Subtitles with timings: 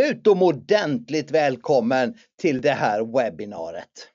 [0.00, 4.08] Utomordentligt välkommen till det här webbinariet.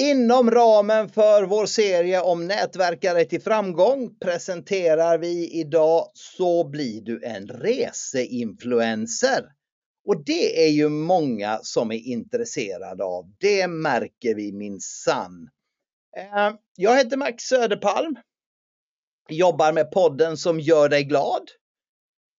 [0.00, 7.24] Inom ramen för vår serie om nätverkare till framgång presenterar vi idag Så blir du
[7.24, 9.44] en reseinfluencer.
[10.06, 13.32] Och det är ju många som är intresserade av.
[13.38, 15.48] Det märker vi minsann.
[16.16, 18.16] Eh, jag heter Max Söderpalm.
[19.28, 21.50] Jobbar med podden som gör dig glad.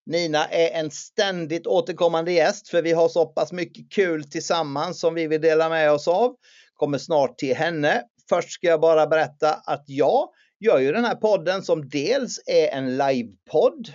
[0.06, 5.14] Nina är en ständigt återkommande gäst för vi har så pass mycket kul tillsammans som
[5.14, 6.36] vi vill dela med oss av.
[6.74, 8.04] Kommer snart till henne.
[8.30, 10.30] Först ska jag bara berätta att jag
[10.60, 13.94] gör ju den här podden som dels är en livepodd.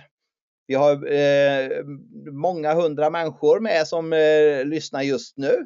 [0.67, 1.69] Vi har eh,
[2.31, 5.65] många hundra människor med som eh, lyssnar just nu.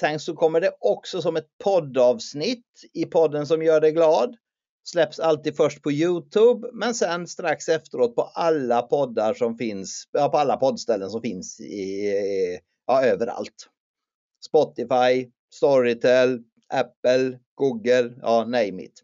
[0.00, 4.36] Sen så kommer det också som ett poddavsnitt i podden som gör dig glad
[4.88, 10.28] släpps alltid först på Youtube men sen strax efteråt på alla poddar som finns, ja,
[10.28, 13.68] på alla poddställen som finns i, ja, överallt.
[14.46, 19.02] Spotify, Storytel, Apple, Google, ja name it.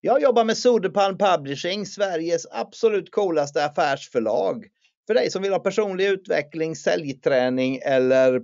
[0.00, 4.66] Jag jobbar med Soderpalm Publishing, Sveriges absolut coolaste affärsförlag.
[5.06, 8.42] För dig som vill ha personlig utveckling, säljträning eller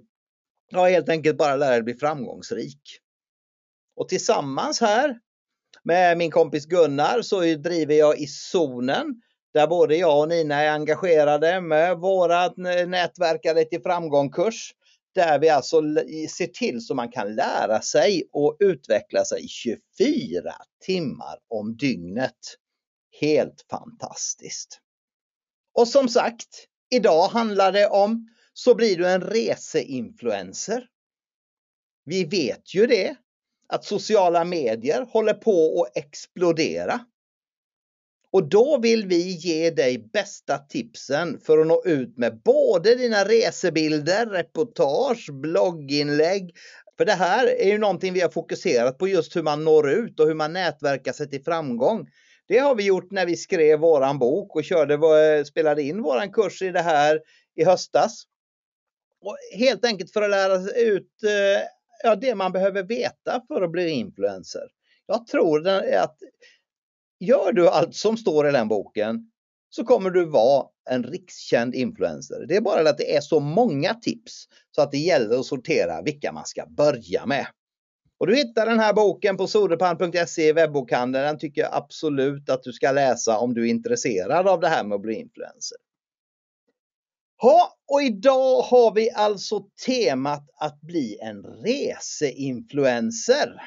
[0.71, 2.81] ja, helt enkelt bara lära dig bli framgångsrik.
[3.97, 5.21] Och tillsammans här
[5.85, 9.23] med min kompis Gunnar så driver jag i zonen
[9.55, 14.75] där både jag och Nina är engagerade med vårat nätverkade till framgång-kurs.
[15.15, 15.83] Där vi alltså
[16.37, 20.53] ser till så man kan lära sig och utveckla sig 24
[20.85, 22.37] timmar om dygnet.
[23.21, 24.81] Helt fantastiskt.
[25.75, 30.87] Och som sagt, idag handlar det om så blir du en reseinfluencer.
[32.05, 33.17] Vi vet ju det
[33.71, 37.01] att sociala medier håller på att explodera.
[38.33, 43.25] Och då vill vi ge dig bästa tipsen för att nå ut med både dina
[43.25, 46.57] resebilder, reportage, blogginlägg.
[46.97, 50.21] För det här är ju någonting vi har fokuserat på just hur man når ut
[50.21, 52.07] och hur man nätverkar sig till framgång.
[52.49, 56.63] Det har vi gjort när vi skrev våran bok och körde, spelade in våran kurs
[56.63, 57.21] i det här
[57.57, 58.23] i höstas.
[59.21, 61.63] Och helt enkelt för att lära ut eh,
[62.03, 64.69] ja, det man behöver veta för att bli influencer.
[65.07, 66.19] Jag tror att
[67.21, 69.31] gör du allt som står i den boken
[69.71, 72.47] så kommer du vara en rikskänd influencer.
[72.49, 76.03] Det är bara att det är så många tips så att det gäller att sortera
[76.03, 77.47] vilka man ska börja med.
[78.19, 81.25] Och du hittar den här boken på soderpan.se i webbokhandeln.
[81.25, 84.85] Den tycker jag absolut att du ska läsa om du är intresserad av det här
[84.85, 85.79] med att bli influencer.
[87.43, 93.63] Ha, och idag har vi alltså temat att bli en reseinfluencer.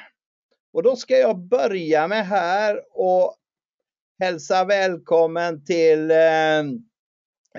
[0.72, 3.36] Och då ska jag börja med här och
[4.20, 6.62] hälsa välkommen till eh,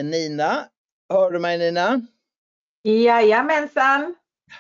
[0.03, 0.69] Nina.
[1.09, 2.01] Hör du mig Nina?
[2.83, 4.15] Jajamensan!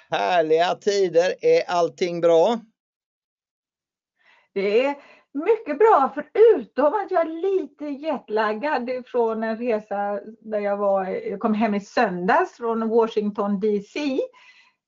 [0.09, 1.35] Härliga tider.
[1.41, 2.59] Är allting bra?
[4.53, 4.95] Det är
[5.35, 11.39] mycket bra, förutom att jag är lite jetlaggad från en resa där jag var, jag
[11.39, 14.19] kom hem i söndags från Washington DC.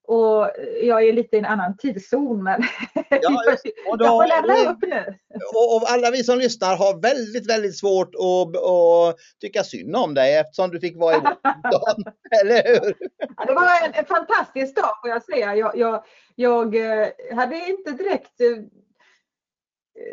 [0.07, 0.51] Och
[0.81, 2.63] jag är lite i en annan tidszon men
[3.10, 3.44] ja,
[3.89, 5.16] och då, jag får lämna upp nu.
[5.54, 10.13] Och, och, alla vi som lyssnar har väldigt, väldigt svårt att, att tycka synd om
[10.13, 12.95] dig eftersom du fick vara i Washington, eller hur?
[13.38, 15.56] Ja, det var en, en, fantastisk dag får jag säga.
[15.56, 16.04] Jag, jag,
[16.36, 18.63] jag eh, hade inte direkt eh,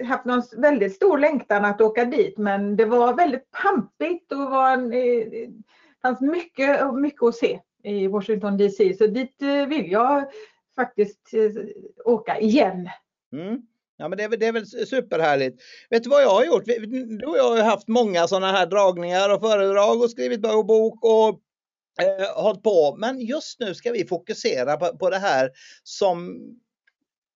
[0.05, 4.71] haft någon väldigt stor längtan att åka dit men det var väldigt pampigt och var
[4.71, 5.51] en, det
[6.03, 10.25] fanns mycket, mycket att se i Washington DC så dit eh, vill jag
[10.77, 11.63] faktiskt eh,
[12.05, 12.89] åka igen.
[13.33, 13.63] Mm.
[13.97, 15.63] Ja men det är, väl, det är väl superhärligt.
[15.91, 16.65] Vet du vad jag har gjort?
[16.65, 21.41] Du och jag har haft många sådana här dragningar och föredrag och skrivit bok och
[22.03, 22.97] eh, hållit på.
[22.99, 25.51] Men just nu ska vi fokusera på, på det här
[25.83, 26.41] som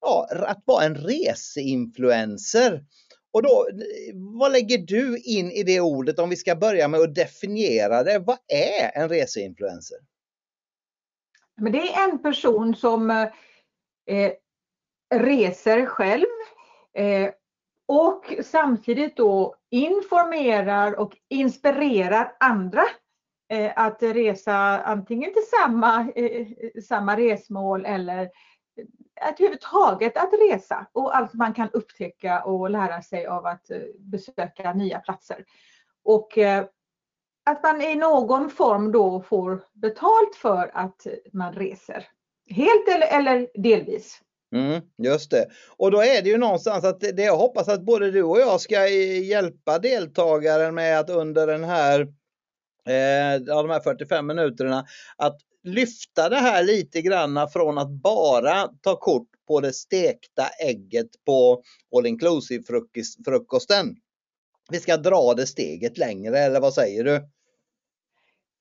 [0.00, 2.84] ja, att vara en reseinfluencer.
[3.32, 3.68] Och då,
[4.14, 8.18] vad lägger du in i det ordet om vi ska börja med att definiera det?
[8.18, 9.98] Vad är en reseinfluencer?
[11.60, 13.28] Men det är en person som eh,
[14.06, 14.32] eh
[15.14, 16.26] reser själv
[16.94, 17.30] eh,
[17.88, 22.82] och samtidigt då informerar och inspirerar andra
[23.52, 26.46] eh, att resa antingen till samma, eh,
[26.82, 28.28] samma resmål eller
[29.20, 33.78] att överhuvudtaget att resa och allt man kan upptäcka och lära sig av att eh,
[33.98, 35.44] besöka nya platser.
[36.04, 36.64] Och eh,
[37.44, 42.06] att man i någon form då får betalt för att man reser.
[42.50, 44.20] Helt eller, eller delvis.
[44.54, 45.46] Mm, just det.
[45.76, 48.60] Och då är det ju någonstans att det, jag hoppas att både du och jag
[48.60, 52.00] ska hjälpa deltagaren med att under den här,
[52.86, 54.86] eh, de här 45 minuterna
[55.16, 55.38] att
[55.74, 61.62] lyfta det här lite granna från att bara ta kort på det stekta ägget på
[61.96, 62.62] all inclusive
[63.24, 63.96] frukosten.
[64.70, 67.28] Vi ska dra det steget längre eller vad säger du?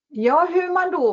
[0.08, 1.12] Ja, hur man då,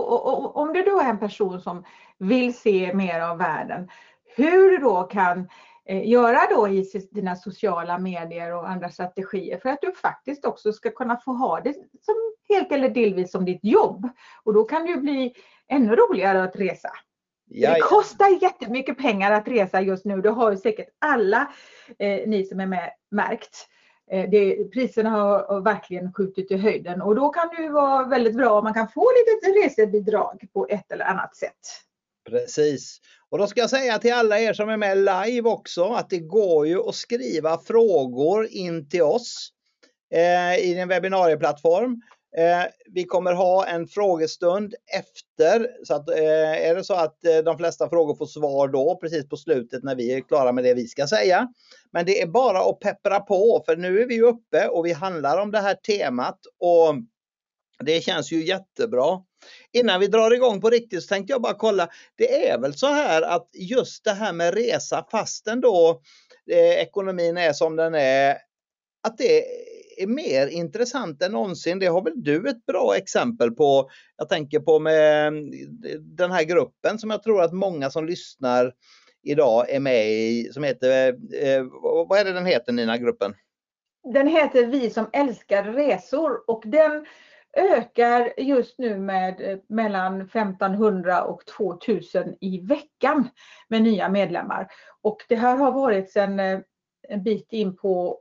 [0.55, 1.83] om det då är en person som
[2.17, 3.89] vill se mer av världen,
[4.35, 5.49] hur du då kan
[5.85, 10.73] eh, göra då i dina sociala medier och andra strategier för att du faktiskt också
[10.73, 12.15] ska kunna få ha det som
[12.49, 14.09] helt eller delvis som ditt jobb.
[14.43, 15.33] Och då kan det ju bli
[15.71, 16.89] ännu roligare att resa.
[17.49, 20.21] Ja, det kostar jättemycket pengar att resa just nu.
[20.21, 21.53] Det har ju säkert alla
[21.99, 23.67] eh, ni som är med märkt.
[24.11, 28.35] Eh, det, priserna har verkligen skjutit i höjden och då kan det ju vara väldigt
[28.35, 31.59] bra om man kan få lite resebidrag på ett eller annat sätt.
[32.29, 32.99] Precis.
[33.29, 36.19] Och då ska jag säga till alla er som är med live också att det
[36.19, 39.49] går ju att skriva frågor in till oss
[40.13, 42.01] eh, i en webbinarieplattform.
[42.37, 45.69] Eh, vi kommer ha en frågestund efter.
[45.83, 49.29] Så att, eh, är det så att eh, de flesta frågor får svar då, precis
[49.29, 51.47] på slutet när vi är klara med det vi ska säga.
[51.91, 55.37] Men det är bara att peppra på, för nu är vi uppe och vi handlar
[55.37, 56.39] om det här temat.
[56.59, 56.95] Och
[57.79, 59.21] det känns ju jättebra.
[59.73, 61.89] Innan vi drar igång på riktigt så tänkte jag bara kolla.
[62.15, 66.01] Det är väl så här att just det här med resa fastän då
[66.51, 68.37] eh, ekonomin är som den är.
[69.03, 69.43] Att det
[69.97, 71.79] är mer intressant än någonsin.
[71.79, 73.89] Det har väl du ett bra exempel på.
[74.17, 75.51] Jag tänker på med mm,
[75.99, 78.73] den här gruppen som jag tror att många som lyssnar
[79.23, 81.63] idag är med i som heter, eh, eh
[82.09, 83.33] vad är det den heter Nina, gruppen?
[84.13, 87.05] Den heter Vi som älskar resor och den
[87.55, 93.29] ökar just nu med eh, mellan 1500 och 2000 i veckan
[93.67, 94.67] med nya medlemmar.
[95.01, 96.59] Och det här har varit sedan eh,
[97.09, 98.19] en bit in på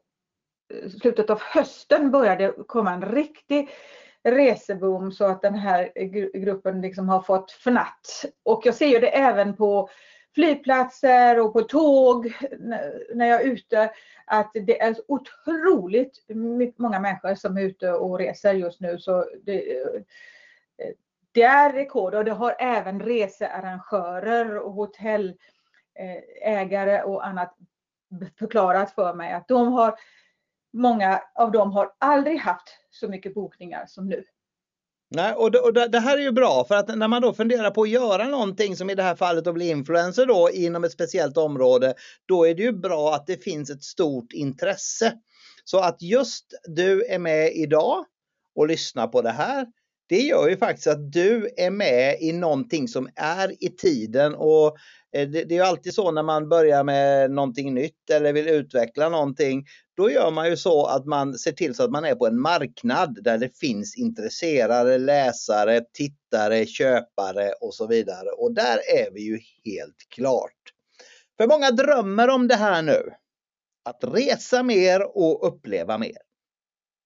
[1.00, 3.70] slutet av hösten började komma en riktig
[4.24, 5.92] reseboom så att den här
[6.38, 8.24] gruppen liksom har fått fnatt.
[8.42, 9.88] Och jag ser ju det även på
[10.34, 12.32] flygplatser och på tåg
[13.14, 13.90] när jag är ute
[14.26, 16.24] att det är otroligt
[16.78, 18.98] många människor som är ute och reser just nu.
[18.98, 19.84] Så det,
[21.32, 27.56] det är rekord och det har även researrangörer och hotellägare och annat
[28.38, 29.94] förklarat för mig att de har,
[30.74, 34.24] många av dem har aldrig haft så mycket bokningar som nu.
[35.10, 37.32] Nej, och, det, och det, det, här är ju bra för att när man då
[37.34, 40.84] funderar på att göra någonting som i det här fallet att bli influencer då inom
[40.84, 41.94] ett speciellt område,
[42.26, 45.12] då är det ju bra att det finns ett stort intresse.
[45.64, 48.04] Så att just du är med idag
[48.54, 49.66] och lyssnar på det här,
[50.08, 54.76] det gör ju faktiskt att du är med i någonting som är i tiden och
[55.16, 58.48] eh, det, det är ju alltid så när man börjar med någonting nytt eller vill
[58.48, 59.66] utveckla någonting.
[59.96, 62.40] Då gör man ju så att man ser till så att man är på en
[62.40, 68.28] marknad där det finns intresserade läsare, tittare, köpare och så vidare.
[68.38, 70.52] Och där är vi ju helt klart.
[71.36, 73.10] För många drömmer om det här nu.
[73.84, 76.18] Att resa mer och uppleva mer.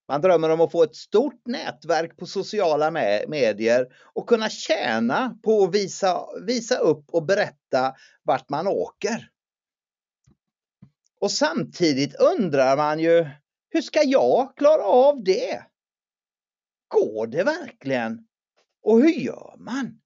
[0.08, 2.90] Man drömmer om att få ett stort nätverk på sociala
[3.28, 9.30] medier och kunna tjäna på att visa, visa upp och berätta vart man åker.
[11.20, 13.26] Och samtidigt undrar man ju,
[13.70, 15.62] hur ska jag klara av det?
[16.88, 18.26] Går det verkligen?
[18.82, 20.00] Och hur gör man?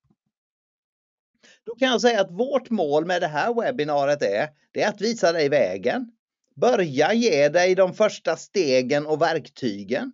[1.64, 5.00] Då kan jag säga att vårt mål med det här webbinariet är, det är att
[5.00, 6.12] visa dig vägen.
[6.54, 10.12] Börja ge dig de första stegen och verktygen.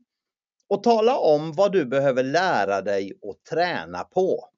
[0.68, 4.48] Och tala om vad du behöver lära dig och träna på.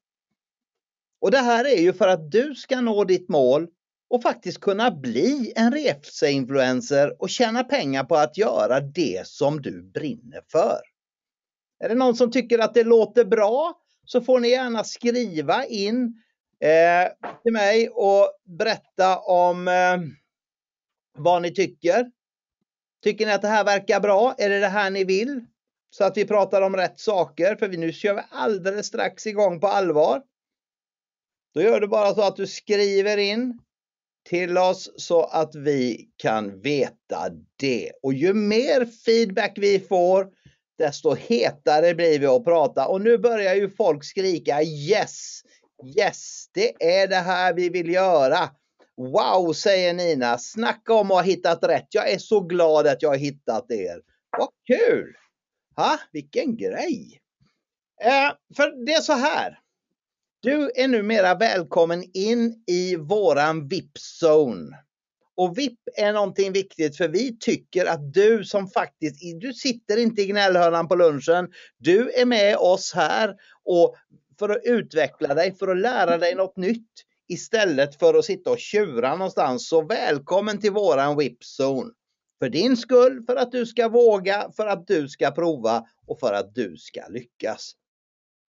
[1.21, 3.67] Och det här är ju för att du ska nå ditt mål
[4.09, 9.83] och faktiskt kunna bli en reseinfluencer och tjäna pengar på att göra det som du
[9.83, 10.81] brinner för.
[11.79, 13.73] Är det någon som tycker att det låter bra
[14.05, 16.23] så får ni gärna skriva in
[16.59, 19.97] eh, till mig och berätta om eh,
[21.17, 22.11] vad ni tycker.
[23.03, 24.35] Tycker ni att det här verkar bra?
[24.37, 25.45] Är det det här ni vill?
[25.89, 29.59] Så att vi pratar om rätt saker, för vi nu kör vi alldeles strax igång
[29.59, 30.21] på allvar.
[31.53, 33.59] Då gör du bara så att du skriver in
[34.29, 37.91] till oss så att vi kan veta det.
[38.03, 40.27] Och ju mer feedback vi får,
[40.77, 42.87] desto hetare blir vi att prata.
[42.87, 45.41] Och nu börjar ju folk skrika yes,
[45.97, 48.49] yes, det är det här vi vill göra.
[48.97, 51.87] Wow, säger Nina, snacka om att ha hittat rätt.
[51.89, 54.01] Jag är så glad att jag har hittat er.
[54.37, 55.15] Vad kul!
[55.75, 57.21] Ha, vilken grej!
[58.03, 59.59] Eh, för det är så här.
[60.39, 64.75] Du är numera välkommen in i våran VIP-zone.
[65.35, 70.21] Och VIP är någonting viktigt för vi tycker att du som faktiskt, du sitter inte
[70.21, 71.49] i gnällhörnan på lunchen.
[71.77, 73.95] Du är med oss här och
[74.39, 76.91] för att utveckla dig, för att lära dig något nytt
[77.31, 79.67] istället för att sitta och tjura någonstans.
[79.69, 81.91] Så välkommen till våran WhipZone!
[82.39, 86.33] För din skull, för att du ska våga, för att du ska prova och för
[86.33, 87.71] att du ska lyckas.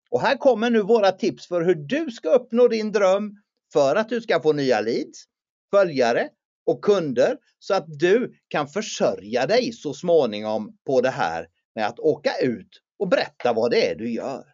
[0.09, 3.31] Och här kommer nu våra tips för hur du ska uppnå din dröm
[3.73, 5.23] för att du ska få nya leads,
[5.71, 6.29] följare
[6.65, 11.99] och kunder så att du kan försörja dig så småningom på det här med att
[11.99, 14.45] åka ut och berätta vad det är du gör.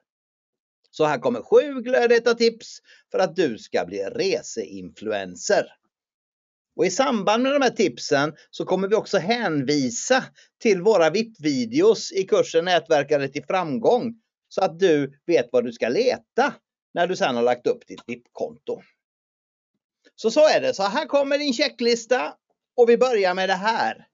[0.97, 2.77] Så här kommer sju glödheta tips
[3.11, 5.65] för att du ska bli reseinfluencer.
[6.75, 10.23] Och i samband med de här tipsen så kommer vi också hänvisa
[10.61, 15.89] till våra VIP-videos i kursen Nätverkare till framgång så att du vet vad du ska
[15.89, 16.53] leta
[16.93, 18.81] när du sedan har lagt upp ditt VIP-konto.
[20.15, 20.73] Så så är det.
[20.73, 22.33] Så här kommer din checklista
[22.75, 24.07] och vi börjar med det här.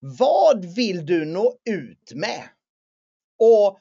[0.00, 2.42] Vad vill du nå ut med?
[3.38, 3.78] Och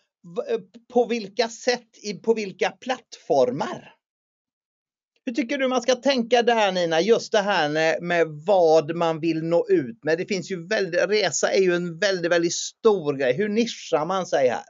[0.49, 0.59] Eh,
[0.93, 1.87] på vilka sätt,
[2.23, 3.95] på vilka plattformar?
[5.25, 9.43] Hur tycker du man ska tänka där Nina, just det här med vad man vill
[9.43, 10.17] nå ut med?
[10.17, 13.33] Det finns ju väldigt, resa är ju en väldigt, väldigt stor grej.
[13.33, 14.63] Hur nischar man sig här?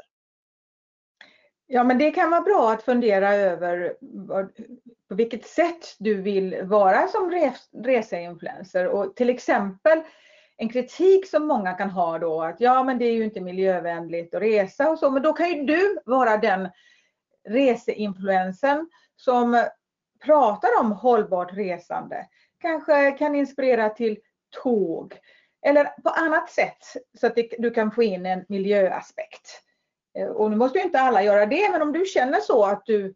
[1.68, 3.94] Ja, men det kan vara bra att fundera över
[5.10, 8.88] på vilket sätt du vill vara som res, reseinfluencer.
[8.88, 10.02] Och till exempel
[10.62, 14.36] en kritik som många kan ha då att ja, men det är ju inte miljövänligt
[14.36, 16.70] att resa och så, men då kan ju du vara den
[17.50, 19.66] reseinfluensen som
[20.26, 22.28] pratar om hållbart resande.
[22.62, 24.18] Kanske kan inspirera till
[24.64, 25.20] tåg
[25.66, 26.84] eller på annat sätt
[27.20, 29.64] så att du kan få in en miljöaspekt.
[30.18, 32.82] Eh, och nu måste ju inte alla göra det, men om du känner så att
[32.86, 33.16] du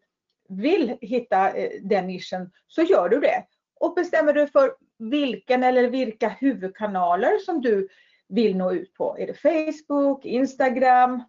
[0.50, 3.46] vill hitta eh, den nischen så gör du det.
[3.80, 4.76] Och bestämmer du för
[5.12, 7.88] vilken eller vilka huvudkanaler som du
[8.30, 9.18] vill nå ut på.
[9.20, 11.24] Är det Facebook, Instagram?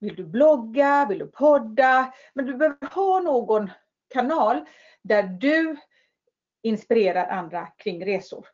[0.00, 1.06] Vill du blogga?
[1.08, 2.12] Vill du podda?
[2.34, 3.70] Men du behöver ha någon
[4.14, 4.60] kanal
[5.02, 5.76] där du
[6.62, 8.46] inspirerar andra kring resor.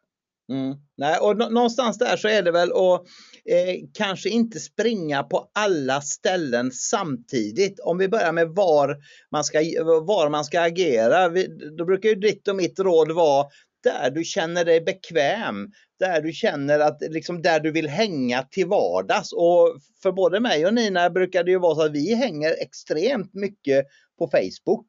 [0.52, 0.76] Mm.
[0.96, 3.00] Nej, och någonstans där så är det väl att
[3.44, 7.80] eh, kanske inte springa på alla ställen samtidigt.
[7.80, 8.96] Om vi börjar med var
[9.30, 11.28] man ska, var man ska agera.
[11.28, 13.46] Vi, då brukar ju ditt och mitt råd vara
[13.82, 18.66] där du känner dig bekväm, där du känner att liksom där du vill hänga till
[18.66, 19.32] vardags.
[19.32, 23.34] Och för både mig och Nina brukar det ju vara så att vi hänger extremt
[23.34, 23.86] mycket
[24.18, 24.86] på Facebook.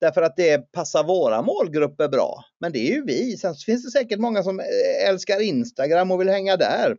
[0.00, 2.44] Därför att det passar våra målgrupper bra.
[2.60, 3.36] Men det är ju vi.
[3.36, 6.96] Sen finns det säkert många som eh, älskar Instagram och vill hänga där.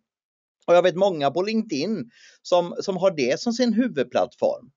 [0.67, 2.11] Och jag vet många på LinkedIn
[2.41, 4.71] som, som har det som sin huvudplattform.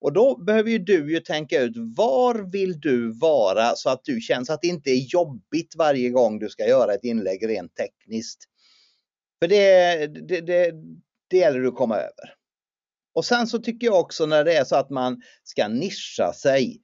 [0.00, 4.20] Och då behöver ju du ju tänka ut var vill du vara så att du
[4.20, 8.44] känner att det inte är jobbigt varje gång du ska göra ett inlägg rent tekniskt.
[9.38, 10.72] För det, det, det,
[11.30, 12.34] det gäller du att komma över.
[13.14, 16.82] Och sen så tycker jag också när det är så att man ska nischa sig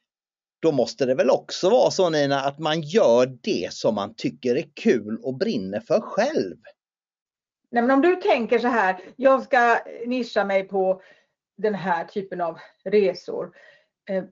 [0.63, 4.57] då måste det väl också vara så Nina att man gör det som man tycker
[4.57, 6.57] är kul och brinner för själv.
[7.71, 11.03] Nej, men om du tänker så här, jag ska nischa mig på
[11.63, 13.57] den här typen av resor.
[14.11, 14.25] Eh,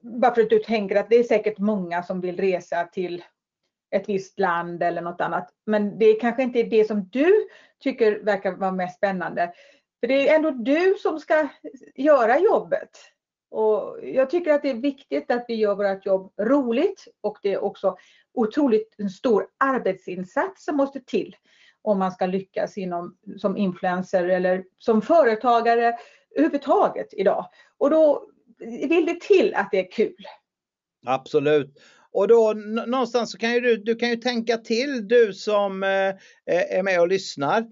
[0.00, 3.24] bara för att du tänker att det är säkert många som vill resa till
[3.90, 5.50] ett visst land eller något annat.
[5.66, 7.48] Men det kanske inte är det som du
[7.78, 9.52] tycker verkar vara mest spännande.
[10.00, 11.48] För det är ändå du som ska
[11.94, 12.90] göra jobbet.
[13.50, 17.52] Och jag tycker att det är viktigt att vi gör vårt jobb roligt och det
[17.52, 17.96] är också
[18.34, 21.36] otroligt en stor arbetsinsats som måste till
[21.82, 25.92] om man ska lyckas inom, som influencer eller som företagare
[26.36, 27.46] överhuvudtaget idag.
[27.78, 28.26] Och då
[28.88, 30.26] vill det till att det är kul.
[31.06, 31.74] Absolut.
[32.12, 32.52] Och då
[32.86, 36.08] någonstans så kan ju du, du kan ju tänka till du som eh,
[36.54, 37.66] eh, är med och lyssnar.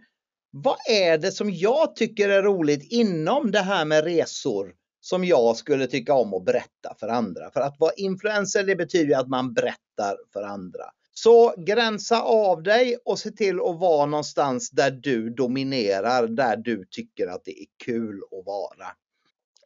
[0.51, 4.75] Vad är det som jag tycker är roligt inom det här med resor?
[5.01, 7.51] som jag skulle tycka om att berätta för andra.
[7.51, 10.85] För att vara influencer det betyder att man berättar för andra.
[11.23, 16.85] Så gränsa av dig och se till att vara någonstans där du dominerar, där du
[16.91, 18.87] tycker att det är kul att vara.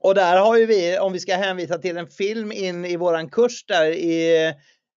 [0.01, 3.31] Och där har ju vi, om vi ska hänvisa till en film in i våran
[3.31, 4.47] kurs där i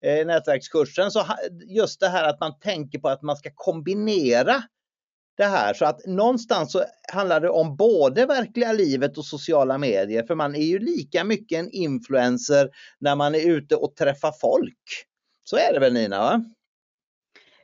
[0.03, 1.25] eh, nätverkskursen, så
[1.67, 4.63] just det här att man tänker på att man ska kombinera
[5.37, 5.73] det här.
[5.73, 6.83] Så att någonstans så
[7.13, 10.23] handlar det om både verkliga livet och sociala medier.
[10.23, 12.69] För man är ju lika mycket en influencer
[12.99, 15.07] när man är ute och träffar folk.
[15.43, 16.19] Så är det väl Nina?
[16.19, 16.43] Va?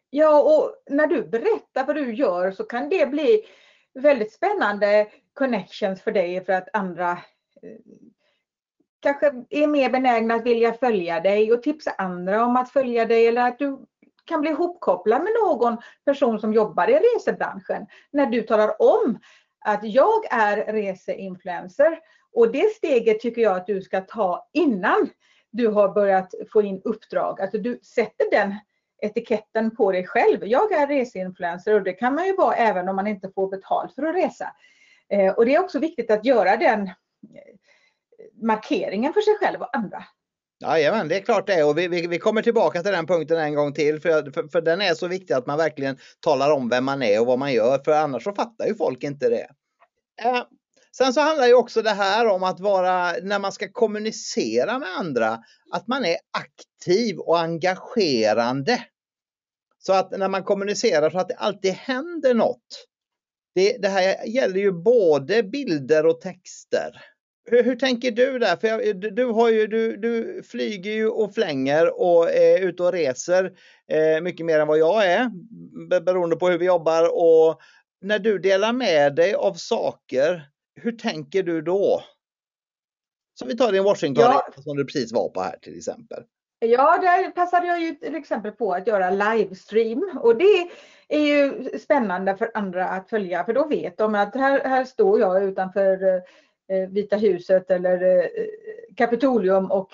[0.09, 3.45] Ja, och när du berättar vad du gör så kan det bli
[3.93, 7.79] väldigt spännande connections för dig för att andra eh,
[8.99, 13.27] kanske är mer benägna att vilja följa dig och tipsa andra om att följa dig
[13.27, 13.85] eller att du
[14.25, 19.19] kan bli ihopkopplad med någon person som jobbar i resebranschen när du talar om
[19.65, 21.99] att jag är reseinfluencer.
[22.33, 25.09] Och det steget tycker jag att du ska ta innan
[25.51, 27.41] du har börjat få in uppdrag.
[27.41, 28.55] Alltså du sätter den
[29.01, 30.47] etiketten på dig själv.
[30.47, 33.95] Jag är reseinfluencer och det kan man ju vara även om man inte får betalt
[33.95, 34.55] för att resa.
[35.09, 36.93] Eh, och det är också viktigt att göra den eh,
[38.41, 40.03] markeringen för sig själv och andra.
[40.61, 43.55] Jajamän, det är klart det och vi, vi, vi, kommer tillbaka till den punkten en
[43.55, 46.85] gång till för, för, för, den är så viktig att man verkligen talar om vem
[46.85, 49.47] man är och vad man gör för annars så fattar ju folk inte det.
[50.25, 50.43] Eh,
[50.97, 54.89] Sen så handlar ju också det här om att vara, när man ska kommunicera med
[54.89, 55.39] andra,
[55.71, 58.83] att man är aktiv och engagerande.
[59.79, 62.85] Så att när man kommunicerar så att det alltid händer något.
[63.55, 67.01] Det, det här gäller ju både bilder och texter.
[67.45, 68.55] Hur, hur, tänker du där?
[68.55, 72.91] För jag, du, har ju, du, du flyger ju och flänger och är ute och
[72.91, 73.51] reser
[73.91, 75.29] eh, mycket mer än vad jag är
[76.01, 77.09] beroende på hur vi jobbar.
[77.15, 77.59] Och
[78.01, 80.49] när du delar med dig av saker,
[80.83, 82.03] hur tänker du då?
[83.39, 84.47] Så vi tar din Washington ja.
[84.63, 86.23] som du precis var på här till exempel.
[86.59, 90.69] Ja, där passade jag ju till exempel på att göra livestream och det
[91.07, 95.19] är ju spännande för andra att följa för då vet de att här, här står
[95.19, 96.03] jag utanför
[96.67, 98.25] eh, Vita huset eller eh,
[98.95, 99.89] Kapitolium och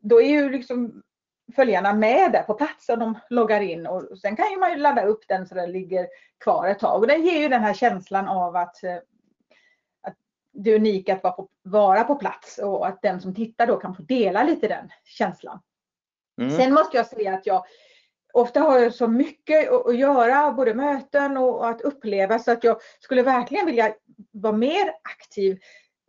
[0.00, 1.02] då är ju liksom
[1.54, 4.76] följarna med där på plats och de loggar in och sen kan ju man ju
[4.76, 6.06] ladda upp den så den ligger
[6.44, 9.02] kvar ett tag och det ger ju den här känslan av att, eh, att
[10.52, 13.76] det är unikt att vara på, vara på plats och att den som tittar då
[13.76, 15.60] kan få dela lite den känslan.
[16.40, 16.56] Mm.
[16.56, 17.64] Sen måste jag säga att jag
[18.32, 22.76] ofta har jag så mycket att göra, både möten och att uppleva så att jag
[23.00, 23.94] skulle verkligen vilja
[24.30, 25.58] vara mer aktiv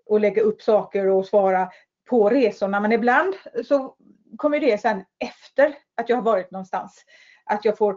[0.05, 1.69] och lägga upp saker och svara
[2.09, 2.79] på resorna.
[2.79, 3.33] Men ibland
[3.65, 3.95] så
[4.37, 7.05] kommer det sen efter att jag har varit någonstans.
[7.45, 7.91] Att jag får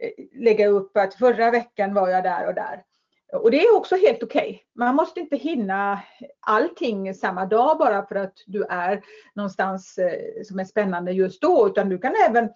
[0.00, 2.84] eh, lägga upp att förra veckan var jag där och där.
[3.32, 4.48] Och det är också helt okej.
[4.48, 4.58] Okay.
[4.74, 6.00] Man måste inte hinna
[6.40, 9.02] allting samma dag bara för att du är
[9.34, 11.68] någonstans eh, som är spännande just då.
[11.68, 12.48] Utan du kan även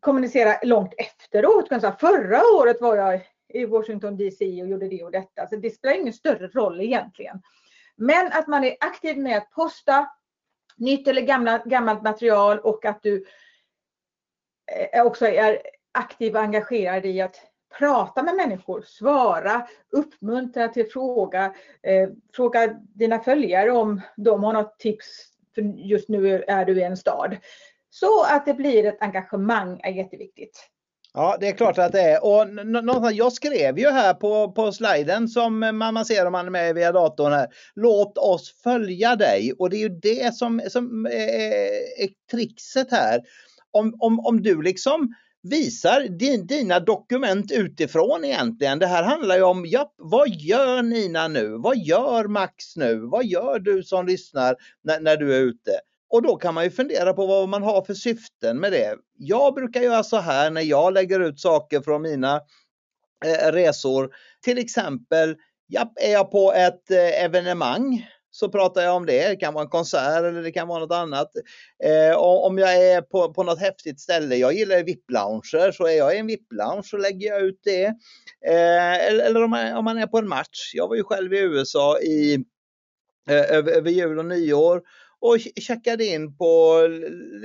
[0.00, 1.68] kommunicera långt efteråt.
[1.68, 5.46] kan säga, förra året var jag i Washington DC och gjorde det och detta.
[5.48, 7.42] Så det spelar ingen större roll egentligen.
[7.96, 10.08] Men att man är aktiv med att posta
[10.76, 13.24] nytt eller gamla, gammalt material och att du
[14.92, 21.54] eh, också är aktiv och engagerad i att prata med människor, svara, uppmuntra till fråga,
[21.82, 25.06] eh, fråga dina följare om de har något tips,
[25.54, 27.36] för just nu är du i en stad.
[27.90, 30.68] Så att det blir ett engagemang är jätteviktigt.
[31.14, 32.24] Ja, det är klart att det är.
[32.24, 36.74] Och jag skrev ju här på, på sliden som man ser om man är med
[36.74, 37.48] via datorn här.
[37.74, 39.52] Låt oss följa dig.
[39.58, 43.20] Och det är ju det som, som är, är trixet här.
[43.70, 48.78] Om, om, om du liksom visar din, dina dokument utifrån egentligen.
[48.78, 51.56] Det här handlar ju om, ja, vad gör Nina nu?
[51.58, 52.96] Vad gör Max nu?
[52.96, 55.70] Vad gör du som lyssnar när, när du är ute?
[56.10, 58.96] Och då kan man ju fundera på vad man har för syften med det.
[59.18, 62.40] Jag brukar göra så här när jag lägger ut saker från mina
[63.24, 64.10] eh, resor.
[64.44, 69.28] Till exempel, ja, är jag på ett eh, evenemang så pratar jag om det.
[69.28, 71.30] Det kan vara en konsert eller det kan vara något annat.
[71.84, 76.14] Eh, om jag är på, på något häftigt ställe, jag gillar VIP-lounger, så är jag
[76.14, 77.84] i en VIP-lounge så lägger jag ut det.
[78.46, 80.72] Eh, eller, eller om, man, om man är på en match.
[80.74, 82.34] Jag var ju själv i USA i,
[83.28, 84.82] eh, över, över jul och nyår
[85.20, 86.78] och checkade in på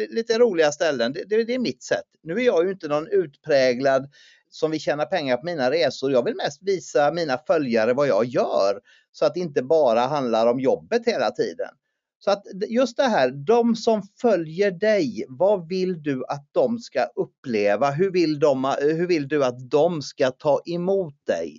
[0.09, 1.13] lite roliga ställen.
[1.13, 2.05] Det, det, det, är mitt sätt.
[2.23, 4.09] Nu är jag ju inte någon utpräglad
[4.49, 6.11] som vill tjäna pengar på mina resor.
[6.11, 8.79] Jag vill mest visa mina följare vad jag gör
[9.17, 11.69] så att det inte bara handlar om jobbet hela tiden.
[12.19, 17.03] Så att just det här, de som följer dig, vad vill du att de ska
[17.03, 17.91] uppleva?
[17.91, 21.57] Hur vill, de, hur vill du att de ska ta emot dig?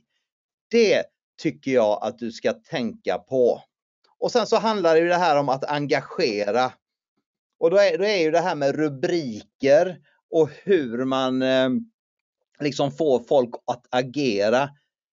[0.71, 1.05] Det
[1.42, 3.62] tycker jag att du ska tänka på.
[4.18, 6.73] Och sen så handlar det ju det här om att engagera.
[7.59, 9.99] Och då är, då är ju det här med rubriker
[10.31, 11.68] och hur man eh,
[12.61, 14.68] liksom får folk att agera.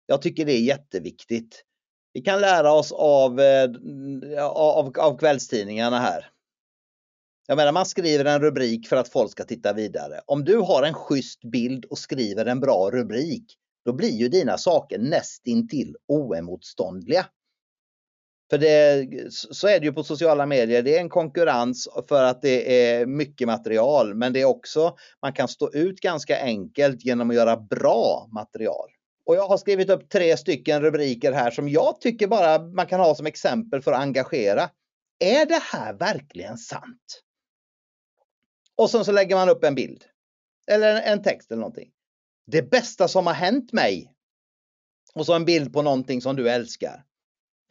[0.05, 1.65] Jag tycker det är jätteviktigt.
[2.13, 3.69] Vi kan lära oss av, eh,
[4.45, 6.29] av, av kvällstidningarna här.
[7.47, 10.21] Jag menar man skriver en rubrik för att folk ska titta vidare.
[10.25, 14.57] Om du har en schysst bild och skriver en bra rubrik, då blir ju dina
[14.57, 17.25] saker nästintill oemotståndliga.
[18.49, 20.81] För det, så är det ju på sociala medier.
[20.81, 25.33] Det är en konkurrens för att det är mycket material, men det är också man
[25.33, 28.89] kan stå ut ganska enkelt genom att göra bra material.
[29.25, 32.99] Och jag har skrivit upp tre stycken rubriker här som jag tycker bara man kan
[32.99, 34.69] ha som exempel för att engagera.
[35.19, 37.21] Är det här verkligen sant?
[38.75, 40.03] Och sen så lägger man upp en bild.
[40.67, 41.91] Eller en text eller någonting.
[42.47, 44.13] Det bästa som har hänt mig.
[45.13, 47.03] Och så en bild på någonting som du älskar.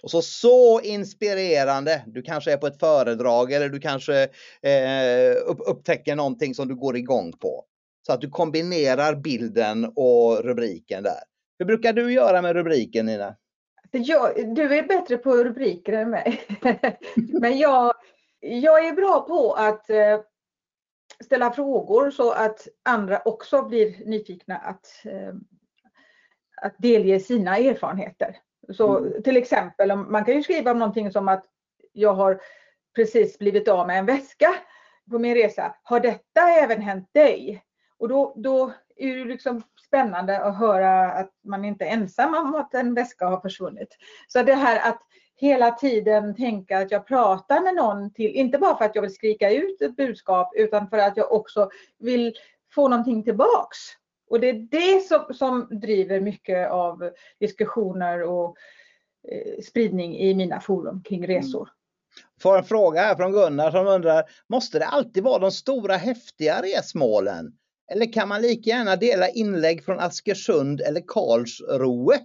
[0.03, 2.05] Och så så inspirerande.
[2.07, 4.23] Du kanske är på ett föredrag eller du kanske
[4.63, 7.65] eh, upptäcker någonting som du går igång på.
[8.07, 11.30] Så att du kombinerar bilden och rubriken där.
[11.61, 13.37] Hur brukar du göra med rubriken Nina?
[13.91, 16.41] Jag, du är bättre på rubriker än mig.
[17.41, 17.95] Men jag,
[18.41, 20.21] jag är bra på att eh,
[21.25, 25.35] ställa frågor så att andra också blir nyfikna att, eh,
[26.63, 28.37] att delge sina erfarenheter.
[28.73, 29.23] Så mm.
[29.23, 31.45] till exempel, man kan ju skriva om någonting som att
[31.93, 32.41] jag har
[32.97, 34.55] precis blivit av med en väska
[35.11, 35.75] på min resa.
[35.83, 37.65] Har detta även hänt dig?
[37.99, 42.55] Och då, då är det liksom spännande att höra att man inte är ensam om
[42.55, 43.97] att en väska har försvunnit.
[44.29, 45.03] Så det här att
[45.37, 49.15] hela tiden tänka att jag pratar med någon till, inte bara för att jag vill
[49.15, 52.35] skrika ut ett budskap utan för att jag också vill
[52.75, 53.79] få någonting tillbaks.
[54.31, 57.11] Och det är det som, som driver mycket av
[57.41, 58.57] diskussioner och
[59.29, 61.37] eh, spridning i mina forum kring mm.
[61.37, 61.69] resor.
[62.43, 66.63] Får en fråga här från Gunnar som undrar, måste det alltid vara de stora häftiga
[66.63, 67.53] resmålen?
[67.91, 72.21] Eller kan man lika gärna dela inlägg från Askersund eller Karlsruhe?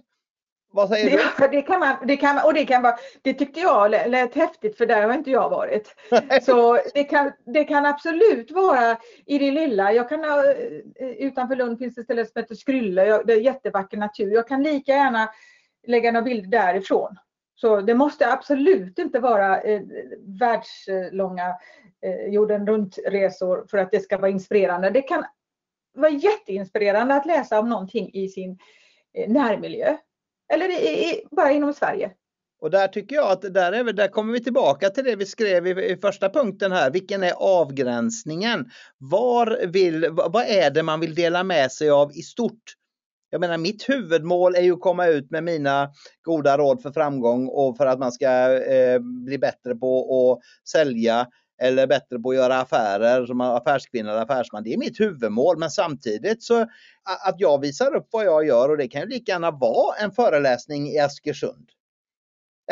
[0.72, 1.22] Vad säger du?
[1.38, 4.78] Ja, det kan man, det kan, och det kan vara, det tyckte jag lät häftigt
[4.78, 5.94] för där har inte jag varit.
[6.42, 9.92] Så det kan, det kan absolut vara i det lilla.
[9.92, 13.96] Jag kan, eh, utanför Lund finns det ett ställe som heter Skrylle, det är jättevacker
[13.96, 14.32] natur.
[14.32, 15.28] Jag kan lika gärna
[15.86, 17.16] lägga några bilder därifrån.
[17.54, 19.82] Så det måste absolut inte vara eh,
[20.40, 21.54] världslånga
[22.02, 24.90] eh, jorden runt-resor för att det ska vara inspirerande.
[24.90, 25.24] Det kan
[25.96, 28.58] var jätteinspirerande att läsa om någonting i sin
[29.14, 29.96] eh, närmiljö.
[30.52, 32.10] Eller i, i, bara inom Sverige.
[32.60, 35.66] Och där tycker jag att där, är, där kommer vi tillbaka till det vi skrev
[35.66, 36.90] i, i, första punkten här.
[36.90, 38.70] Vilken är avgränsningen?
[38.98, 42.62] Var vill, vad är det man vill dela med sig av i stort?
[43.30, 45.90] Jag menar mitt huvudmål är ju att komma ut med mina
[46.22, 51.26] goda råd för framgång och för att man ska eh, bli bättre på att sälja
[51.58, 54.62] eller bättre på att göra affärer som affärskvinna eller affärsman.
[54.62, 56.60] Det är mitt huvudmål men samtidigt så
[57.26, 60.10] att jag visar upp vad jag gör och det kan ju lika gärna vara en
[60.12, 61.70] föreläsning i Askersund.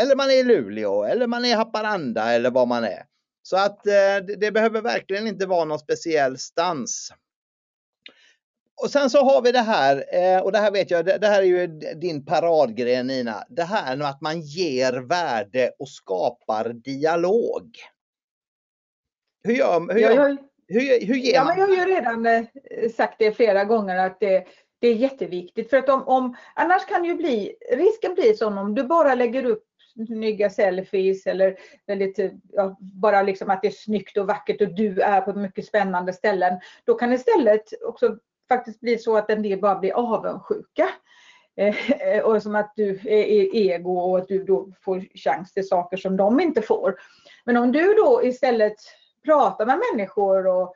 [0.00, 3.02] Eller man är i Luleå eller man är i Haparanda eller vad man är.
[3.42, 7.12] Så att eh, det behöver verkligen inte vara någon speciell stans.
[8.82, 11.42] Och sen så har vi det här, eh, och det här vet jag, det här
[11.42, 13.44] är ju din paradgren Nina.
[13.48, 17.76] Det här med att man ger värde och skapar dialog.
[19.44, 21.58] Hur gör, hur gör, jag, hur, hur ger ja, man?
[21.58, 22.44] Men jag har ju redan eh,
[22.96, 24.44] sagt det flera gånger att det,
[24.78, 25.70] det är jätteviktigt.
[25.70, 29.44] För att om, om, annars kan ju bli, risken blir som om du bara lägger
[29.44, 29.64] upp
[30.06, 32.18] snygga selfies eller väldigt,
[32.52, 36.12] ja, bara liksom att det är snyggt och vackert och du är på mycket spännande
[36.12, 36.60] ställen.
[36.84, 38.16] Då kan istället också
[38.48, 40.88] faktiskt bli så att en del bara blir avundsjuka.
[41.56, 45.96] Eh, och som att du är ego och att du då får chans till saker
[45.96, 46.96] som de inte får.
[47.44, 48.76] Men om du då istället
[49.24, 50.74] prata med människor och,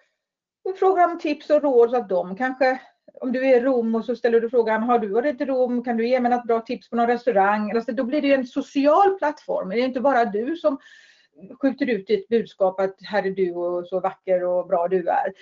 [0.65, 2.81] och fråga om tips och råd så att de kanske
[3.21, 5.85] om du är i Rom och så ställer du frågan, har du varit i Rom?
[5.85, 7.71] Kan du ge mig något bra tips på någon restaurang?
[7.71, 9.69] Alltså, då blir det en social plattform.
[9.69, 10.79] Det är inte bara du som
[11.61, 15.33] skjuter ut ditt budskap att här är du och så vacker och bra du är.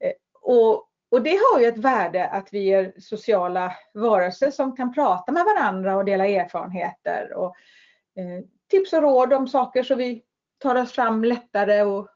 [0.00, 4.94] Eh, och, och det har ju ett värde att vi är sociala varelser som kan
[4.94, 7.56] prata med varandra och dela erfarenheter och
[8.16, 10.22] eh, tips och råd om saker så vi
[10.60, 12.08] tar oss fram lättare och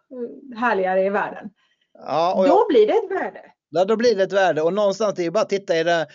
[0.57, 1.50] härligare i världen.
[1.98, 3.40] Ja, och då blir det ett värde.
[3.70, 6.07] Ja, då blir det ett värde och någonstans det är bara att titta i, det,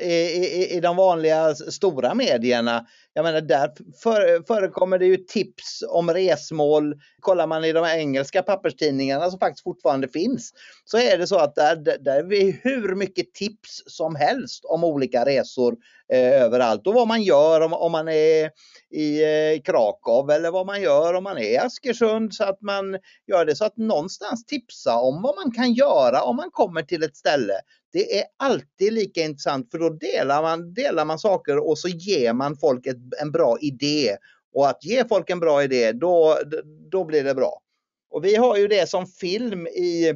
[0.00, 5.84] i, i, i de vanliga stora medierna jag menar där för, förekommer det ju tips
[5.88, 6.94] om resmål.
[7.20, 10.52] Kollar man i de engelska papperstidningarna som faktiskt fortfarande finns
[10.84, 14.84] så är det så att där, där är vi hur mycket tips som helst om
[14.84, 15.76] olika resor
[16.12, 18.50] eh, överallt och vad man gör om, om man är
[18.90, 22.98] i eh, Krakow eller vad man gör om man är i Askersund så att man
[23.26, 27.02] gör det så att någonstans tipsa om vad man kan göra om man kommer till
[27.02, 27.54] ett ställe.
[27.92, 32.32] Det är alltid lika intressant för då delar man, delar man saker och så ger
[32.32, 34.16] man folk ett, en bra idé.
[34.52, 36.38] Och att ge folk en bra idé, då,
[36.90, 37.60] då blir det bra.
[38.10, 40.08] Och vi har ju det som film i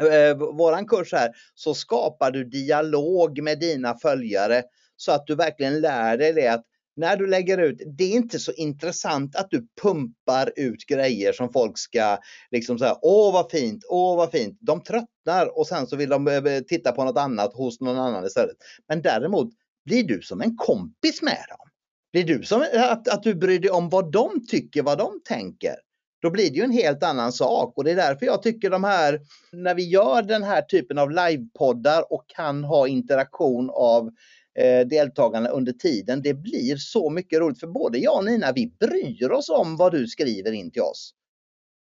[0.00, 4.62] eh, våran kurs här, så skapar du dialog med dina följare
[4.96, 6.64] så att du verkligen lär dig det att
[6.98, 11.52] när du lägger ut, det är inte så intressant att du pumpar ut grejer som
[11.52, 12.18] folk ska
[12.50, 14.58] liksom säga, åh vad fint, åh vad fint.
[14.60, 18.26] De tröttnar och sen så vill de eh, titta på något annat hos någon annan
[18.26, 18.56] istället.
[18.88, 19.48] Men däremot,
[19.84, 21.68] blir du som en kompis med dem?
[22.12, 25.20] Blir du som eh, att, att du bryr dig om vad de tycker, vad de
[25.24, 25.74] tänker?
[26.22, 28.84] Då blir det ju en helt annan sak och det är därför jag tycker de
[28.84, 29.20] här,
[29.52, 34.10] när vi gör den här typen av livepoddar och kan ha interaktion av
[34.58, 36.22] Eh, deltagarna under tiden.
[36.22, 39.92] Det blir så mycket roligt för både jag och Nina, vi bryr oss om vad
[39.92, 41.14] du skriver in till oss.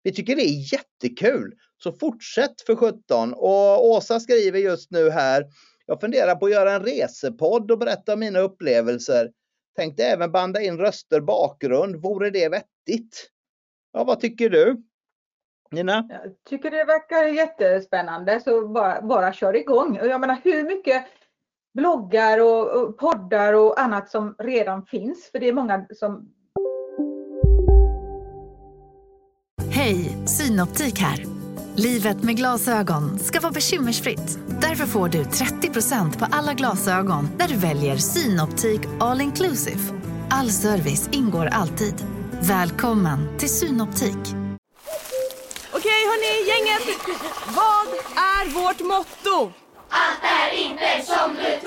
[0.04, 1.54] Vi tycker det är jättekul.
[1.84, 3.34] Så fortsätt för 17.
[3.34, 5.46] Och Åsa skriver just nu här.
[5.86, 9.32] Jag funderar på att göra en resepodd och berätta om mina upplevelser.
[9.76, 11.96] Tänkte även banda in röster bakgrund.
[11.96, 13.30] Vore det vettigt?
[13.94, 14.84] Ja, vad tycker du?
[15.72, 16.08] Nina?
[16.10, 19.96] Jag tycker det verkar jättespännande så bara, bara kör igång.
[19.96, 21.06] Jag menar hur mycket
[21.78, 25.30] bloggar och, poddar och annat som redan finns.
[25.32, 26.30] För det är många som...
[29.72, 31.26] Hej, Synoptik här.
[31.76, 34.40] Livet med glasögon ska vara bekymmersfritt.
[34.62, 39.80] Därför får du 30% på alla glasögon när du väljer Synoptik All Inclusive.
[40.30, 42.06] All service ingår alltid.
[42.42, 44.36] Välkommen till Synoptik.
[45.74, 47.00] Okej hörni, gänget.
[47.56, 47.88] Vad
[48.18, 49.54] är vårt motto?
[49.90, 51.67] Allt är inte som du tror.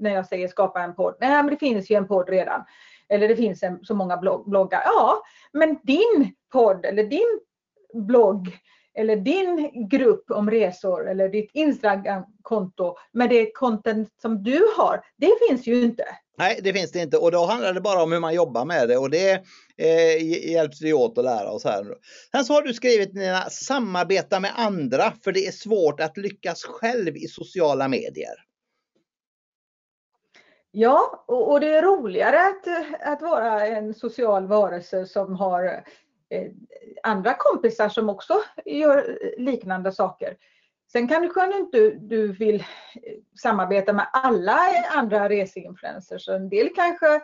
[0.00, 1.14] När jag säger skapa en podd.
[1.20, 2.64] Nej, men det finns ju en podd redan.
[3.08, 4.82] Eller det finns en, så många blogg, bloggar.
[4.84, 7.40] Ja, men din podd eller din
[7.94, 8.58] blogg
[8.94, 15.32] eller din grupp om resor eller ditt Instagram-konto med det content som du har, det
[15.48, 16.04] finns ju inte.
[16.38, 18.88] Nej, det finns det inte och då handlar det bara om hur man jobbar med
[18.88, 19.32] det och det
[19.76, 21.86] eh, hjälps vi åt att lära oss här.
[22.32, 26.62] Sen så har du skrivit Nina, samarbeta med andra för det är svårt att lyckas
[26.62, 28.49] själv i sociala medier.
[30.72, 32.66] Ja, och, och, det är roligare att,
[33.12, 35.64] att vara en social varelse som har
[36.28, 36.50] eh,
[37.02, 40.36] andra kompisar som också gör liknande saker.
[40.92, 42.62] Sen kanske inte du vill eh,
[43.42, 44.58] samarbeta med alla
[44.96, 46.28] andra reseinfluencers.
[46.28, 47.14] En del kanske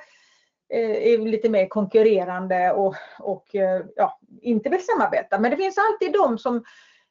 [0.69, 5.39] eh, är lite mer konkurrerande och, och eh, ja, inte vill samarbeta.
[5.39, 6.65] Men det finns alltid de som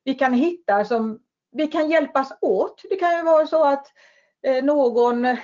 [0.04, 1.20] vi kan hitta som
[1.52, 2.82] vi kan hjälpas åt.
[2.90, 4.15] Det kan ju vara så att Eh,
[4.46, 5.36] Eh, någon, eh,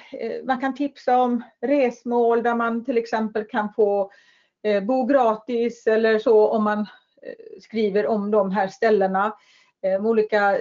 [0.43, 4.11] man kan tipsa om resmål där man till exempel kan få
[4.63, 6.85] eh, bo gratis eller så om man
[7.59, 9.35] skriver om de här ställena.
[9.99, 10.57] Olika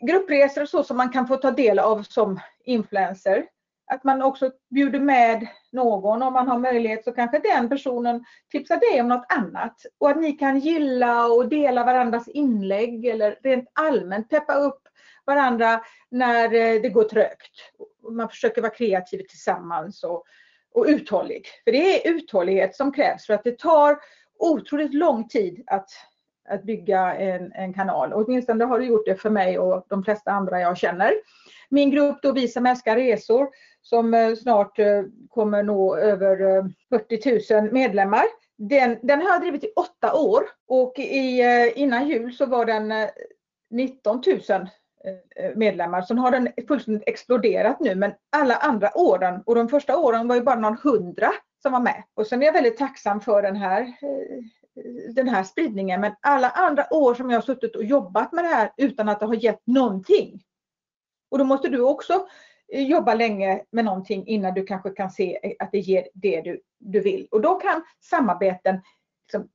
[0.00, 3.46] gruppresor och så som man kan få ta del av som influencer.
[3.86, 8.76] Att man också bjuder med någon om man har möjlighet så kanske den personen tipsar
[8.76, 9.74] dig om något annat.
[9.98, 14.85] Och att ni kan gilla och dela varandras inlägg eller rent allmänt peppa upp
[15.26, 17.72] varandra när eh, det går trögt.
[18.10, 20.24] Man försöker vara kreativ tillsammans och,
[20.74, 21.46] och uthållig.
[21.64, 23.98] För det är uthållighet som krävs för att det tar
[24.38, 25.88] otroligt lång tid att,
[26.48, 28.12] att bygga en, en kanal.
[28.12, 31.12] Åtminstone har det gjort det för mig och de flesta andra jag känner.
[31.68, 33.48] Min grupp då Vi som älskar resor
[33.82, 38.24] som eh, snart eh, kommer nå över 40 000 medlemmar.
[38.58, 41.42] Den, den har jag drivit i åtta år och i,
[41.76, 42.92] innan jul så var den
[43.70, 44.68] 19 000
[45.06, 46.02] Eh, medlemmar.
[46.02, 50.34] Sen har den fullständigt exploderat nu men alla andra åren och de första åren var
[50.34, 52.02] ju bara någon hundra som var med.
[52.14, 56.50] Och sen är jag väldigt tacksam för den här, eh, den här spridningen men alla
[56.50, 59.34] andra år som jag har suttit och jobbat med det här utan att det har
[59.34, 60.42] gett någonting.
[61.30, 62.26] Och då måste du också
[62.72, 66.60] eh, jobba länge med någonting innan du kanske kan se att det ger det du,
[66.78, 67.28] du vill.
[67.30, 68.80] Och då kan samarbeten
[69.22, 69.48] liksom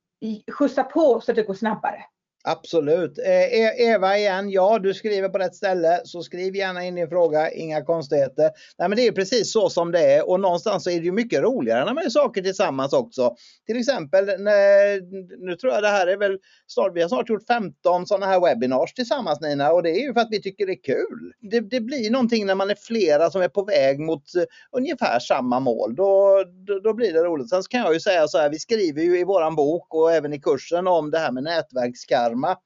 [0.52, 2.04] skjutsa på så att det går snabbare.
[2.44, 3.18] Absolut.
[3.18, 7.08] Eh, e- Eva igen, ja du skriver på rätt ställe så skriv gärna in din
[7.08, 8.50] fråga, inga konstigheter.
[8.78, 11.12] Nej men det är precis så som det är och någonstans så är det ju
[11.12, 13.34] mycket roligare när man gör saker tillsammans också.
[13.66, 15.00] Till exempel, när,
[15.46, 18.40] nu tror jag det här är väl snart, vi har snart gjort 15 sådana här
[18.40, 21.32] webinars tillsammans Nina och det är ju för att vi tycker det är kul.
[21.50, 24.42] Det, det blir någonting när man är flera som är på väg mot eh,
[24.76, 25.94] ungefär samma mål.
[25.94, 27.50] Då, då, då, blir det roligt.
[27.50, 30.12] Sen så kan jag ju säga så här, vi skriver ju i våran bok och
[30.12, 32.56] även i kursen om det här med nätverkskarv nätverkskarma.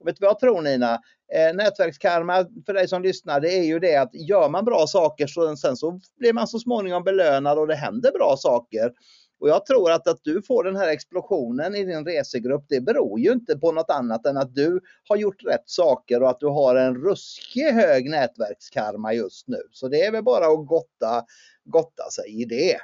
[0.00, 1.00] Och vet du vad jag tror Nina?
[1.34, 5.26] Eh, nätverkskarma för dig som lyssnar det är ju det att gör man bra saker
[5.26, 8.92] så sen så blir man så småningom belönad och det händer bra saker.
[9.40, 13.20] Och jag tror att, att du får den här explosionen i din resegrupp, det beror
[13.20, 16.46] ju inte på något annat än att du har gjort rätt saker och att du
[16.46, 19.58] har en ruskig hög nätverkskarma just nu.
[19.72, 21.24] Så det är väl bara att gotta,
[21.64, 22.74] gotta sig i det.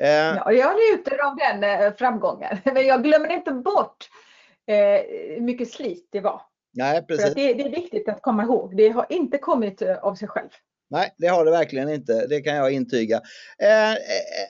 [0.00, 0.36] Eh.
[0.36, 4.08] Ja, jag njuter av den eh, framgången, men jag glömmer inte bort
[4.66, 6.42] eh, mycket slit det var.
[6.74, 7.34] Nej, precis.
[7.34, 8.76] Det, det, är viktigt att komma ihåg.
[8.76, 10.48] Det har inte kommit eh, av sig själv.
[10.90, 12.26] Nej, det har det verkligen inte.
[12.26, 13.16] Det kan jag intyga.
[13.58, 13.94] Eh,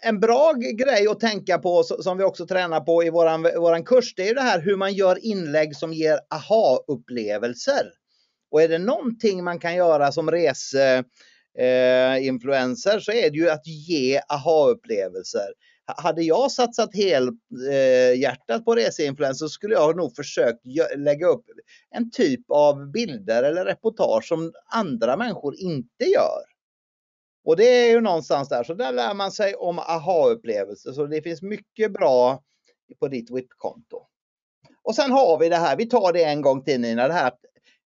[0.03, 4.15] en bra grej att tänka på som vi också tränar på i våran, våran kurs,
[4.15, 7.91] det är det här hur man gör inlägg som ger aha-upplevelser.
[8.51, 13.67] Och är det någonting man kan göra som reseinfluencer eh, så är det ju att
[13.67, 15.49] ge aha-upplevelser
[15.87, 20.61] hade jag satsat helhjärtat eh, på reseinfluencer så skulle jag nog försökt
[20.97, 21.45] lägga upp
[21.91, 26.43] en typ av bilder eller reportage som andra människor inte gör.
[27.45, 30.93] Och det är ju någonstans där, så där lär man sig om aha-upplevelser.
[30.93, 32.43] Så det finns mycket bra
[33.01, 34.07] på ditt WIP-konto.
[34.83, 37.33] Och sen har vi det här, vi tar det en gång till Nina, det här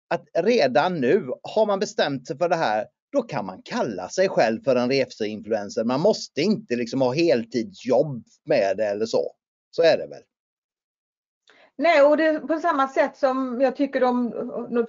[0.10, 4.30] att redan nu har man bestämt sig för det här, då kan man kalla sig
[4.30, 5.84] själv för en reseinfluencer.
[5.84, 9.32] Man måste inte liksom ha heltidsjobb med det eller så.
[9.72, 10.24] Så är det väl?
[11.76, 14.32] Nej, och det, på samma sätt som jag tycker om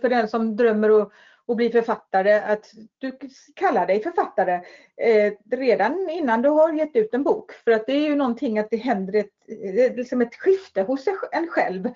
[0.01, 1.12] för den som drömmer och,
[1.47, 3.19] och bli författare, att du
[3.55, 4.55] kallar dig författare
[4.97, 7.53] eh, redan innan du har gett ut en bok.
[7.53, 11.07] För att det är ju någonting att det händer ett, eh, liksom ett skifte hos
[11.33, 11.87] en själv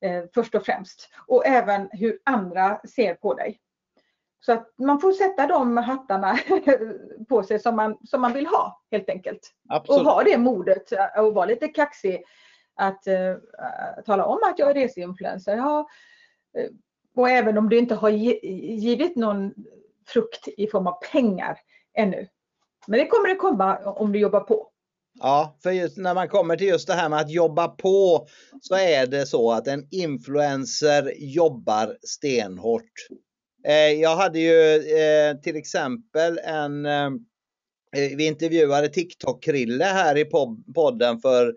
[0.00, 1.08] eh, först och främst.
[1.26, 3.60] Och även hur andra ser på dig.
[4.44, 6.38] Så att man får sätta de hattarna
[7.28, 9.52] på sig som man, som man vill ha helt enkelt.
[9.68, 10.00] Absolut.
[10.00, 12.22] Och ha det modet och vara lite kaxig
[12.74, 15.56] att uh, tala om att jag är reseinfluencer.
[15.56, 15.88] Ja,
[16.58, 16.66] uh,
[17.16, 19.54] och även om du inte har givit någon
[20.06, 21.58] frukt i form av pengar
[21.94, 22.28] ännu.
[22.86, 24.68] Men det kommer det komma om du jobbar på.
[25.20, 28.26] Ja, för just när man kommer till just det här med att jobba på
[28.60, 32.92] så är det så att en influencer jobbar stenhårt.
[33.64, 37.10] Eh, jag hade ju eh, till exempel en, eh,
[37.92, 40.24] vi intervjuade TikTok-Krille här i
[40.74, 41.54] podden för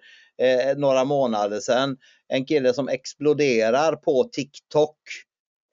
[0.76, 1.98] några månader sedan.
[2.28, 4.98] En kille som exploderar på TikTok.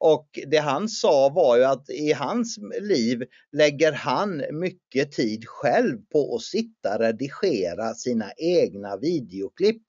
[0.01, 5.99] Och det han sa var ju att i hans liv lägger han mycket tid själv
[6.13, 9.83] på att sitta och redigera sina egna videoklipp.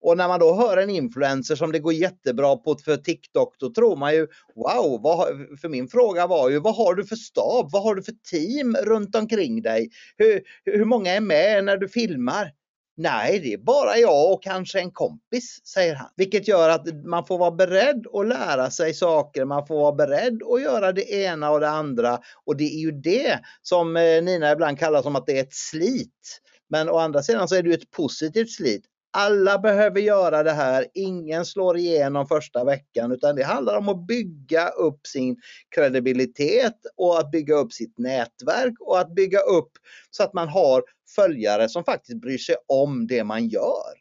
[0.00, 3.72] Och när man då hör en influencer som det går jättebra på för TikTok, då
[3.72, 5.28] tror man ju wow, vad,
[5.60, 7.70] för min fråga var ju vad har du för stab?
[7.72, 9.90] Vad har du för team runt omkring dig?
[10.16, 12.52] Hur, hur många är med när du filmar?
[13.00, 16.08] Nej, det är bara jag och kanske en kompis, säger han.
[16.16, 20.42] Vilket gör att man får vara beredd att lära sig saker, man får vara beredd
[20.42, 22.18] att göra det ena och det andra.
[22.44, 25.54] Och det är ju det som eh, Nina ibland kallar som att det är ett
[25.54, 26.40] slit.
[26.70, 28.84] Men å andra sidan så är det ju ett positivt slit.
[29.20, 30.86] Alla behöver göra det här.
[30.94, 35.36] Ingen slår igenom första veckan utan det handlar om att bygga upp sin
[35.74, 39.70] kredibilitet och att bygga upp sitt nätverk och att bygga upp
[40.10, 40.82] så att man har
[41.14, 43.94] följare som faktiskt bryr sig om det man gör.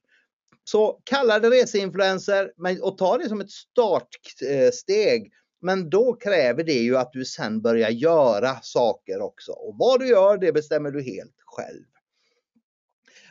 [0.64, 2.52] Så kalla det reseinfluencer
[2.82, 5.22] och ta det som ett startsteg.
[5.22, 5.28] Eh,
[5.62, 9.52] men då kräver det ju att du sen börjar göra saker också.
[9.52, 11.84] Och vad du gör, det bestämmer du helt själv.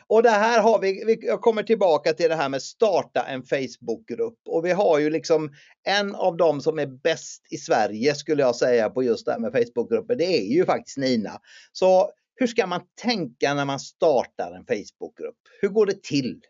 [0.09, 4.39] Och det här har vi, vi kommer tillbaka till det här med starta en Facebookgrupp.
[4.45, 5.49] Och vi har ju liksom
[5.83, 9.39] en av dem som är bäst i Sverige skulle jag säga på just det här
[9.39, 10.15] med Facebookgrupper.
[10.15, 11.41] Det är ju faktiskt Nina.
[11.71, 15.37] Så hur ska man tänka när man startar en Facebookgrupp?
[15.61, 16.41] Hur går det till?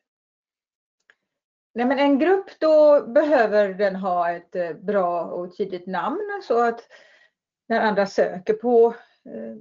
[1.74, 6.60] Nej, men en grupp då behöver den ha ett eh, bra och tydligt namn så
[6.60, 6.82] att
[7.68, 8.88] när andra söker på
[9.26, 9.58] eh,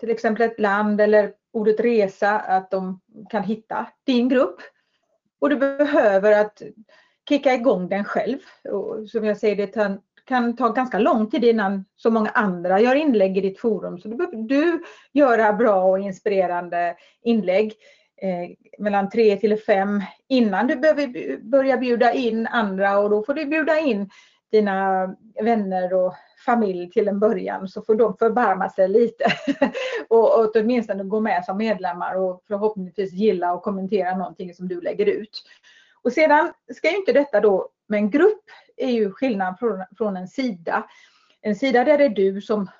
[0.00, 3.00] till exempel ett land eller ordet resa, att de
[3.30, 4.60] kan hitta din grupp.
[5.40, 6.62] Och du behöver att
[7.28, 8.38] kicka igång den själv.
[8.72, 12.94] Och som jag säger, det kan ta ganska lång tid innan så många andra gör
[12.94, 13.98] inlägg i ditt forum.
[13.98, 14.82] Så då behöver du
[15.12, 17.72] göra bra och inspirerande inlägg
[18.22, 23.34] eh, mellan tre till fem innan du behöver börja bjuda in andra och då får
[23.34, 24.10] du bjuda in
[24.52, 25.06] dina
[25.42, 26.14] vänner och
[26.46, 29.24] familj till en början så får de förbarma sig lite
[30.08, 34.80] och, och åtminstone gå med som medlemmar och förhoppningsvis gilla och kommentera någonting som du
[34.80, 35.42] lägger ut.
[36.02, 38.44] Och sedan ska ju inte detta då, med en grupp
[38.76, 40.86] är ju skillnad från, från en sida.
[41.40, 42.70] En sida där det är du som,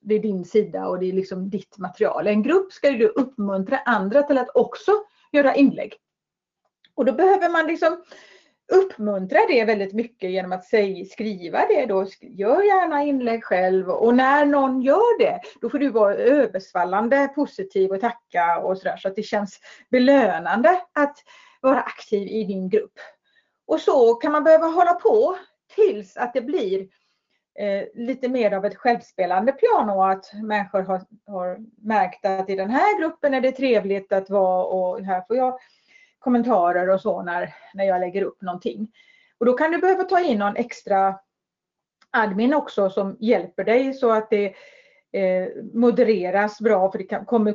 [0.00, 2.26] det är din sida och det är liksom ditt material.
[2.26, 4.92] En grupp ska ju uppmuntra andra till att också
[5.32, 5.94] göra inlägg.
[6.94, 8.02] Och då behöver man liksom
[8.72, 12.06] uppmuntra det väldigt mycket genom att säg, skriva det då.
[12.20, 17.90] Gör gärna inlägg själv och när någon gör det då får du vara översvallande positiv
[17.90, 19.60] och tacka och sådär så att det känns
[19.90, 21.16] belönande att
[21.60, 22.98] vara aktiv i din grupp.
[23.66, 25.36] Och så kan man behöva hålla på
[25.74, 26.80] tills att det blir
[27.58, 32.70] eh, lite mer av ett självspelande piano att människor har, har märkt att i den
[32.70, 35.58] här gruppen är det trevligt att vara och här får jag
[36.28, 38.88] kommentarer och så när, när jag lägger upp någonting.
[39.38, 41.18] Och då kan du behöva ta in någon extra
[42.10, 44.46] admin också som hjälper dig så att det
[45.12, 47.54] eh, modereras bra för det kan, kommer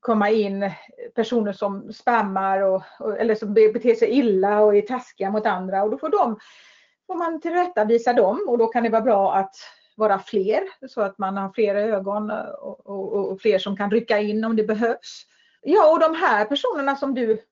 [0.00, 0.70] komma in
[1.14, 2.82] personer som spammar och,
[3.18, 6.38] eller som beter sig illa och är taskiga mot andra och då får, de,
[7.06, 9.54] får man tillrättavisa dem och då kan det vara bra att
[9.96, 12.30] vara fler så att man har fler ögon
[12.60, 15.26] och, och, och fler som kan rycka in om det behövs.
[15.62, 17.42] Ja, och de här personerna som du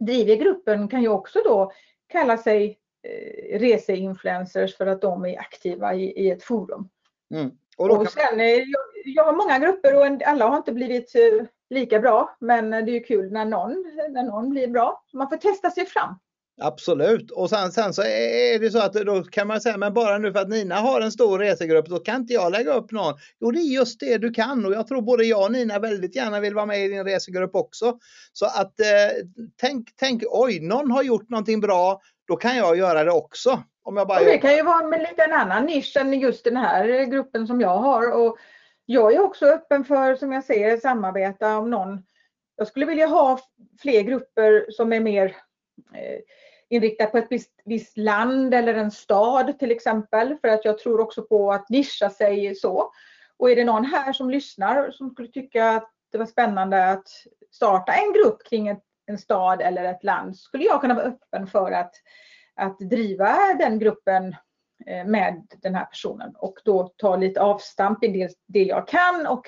[0.00, 1.72] driver gruppen kan ju också då
[2.08, 6.88] kalla sig eh, reseinfluencers för att de är aktiva i, i ett forum.
[7.34, 7.50] Mm.
[7.76, 8.46] Och, och sen, man...
[8.46, 8.66] jag,
[9.04, 12.86] jag har många grupper och alla har inte blivit eh, lika bra men det är
[12.86, 15.04] ju kul när någon, när någon blir bra.
[15.12, 16.18] Man får testa sig fram.
[16.62, 17.30] Absolut.
[17.30, 20.32] Och sen, sen, så är det så att då kan man säga, men bara nu
[20.32, 23.14] för att Nina har en stor resegrupp, då kan inte jag lägga upp någon.
[23.40, 26.16] Jo, det är just det du kan och jag tror både jag och Nina väldigt
[26.16, 27.98] gärna vill vara med i din resegrupp också.
[28.32, 33.04] Så att eh, tänk, tänk, oj, någon har gjort någonting bra, då kan jag göra
[33.04, 33.62] det också.
[33.82, 36.44] Om jag bara och det kan ju vara med lite en annan nisch än just
[36.44, 38.12] den här gruppen som jag har.
[38.12, 38.36] Och
[38.86, 42.02] jag är också öppen för, som jag säger, samarbeta om någon.
[42.56, 43.38] Jag skulle vilja ha
[43.82, 45.36] fler grupper som är mer
[45.94, 46.20] eh,
[46.70, 50.36] inriktat på ett visst, visst, land eller en stad till exempel.
[50.40, 52.92] För att jag tror också på att nischa sig så.
[53.36, 57.08] Och är det någon här som lyssnar som skulle tycka att det var spännande att
[57.50, 61.46] starta en grupp kring ett, en stad eller ett land skulle jag kunna vara öppen
[61.46, 61.94] för att,
[62.54, 64.36] att driva den gruppen
[64.86, 69.26] eh, med den här personen och då ta lite avstamp i det, det jag kan
[69.26, 69.46] och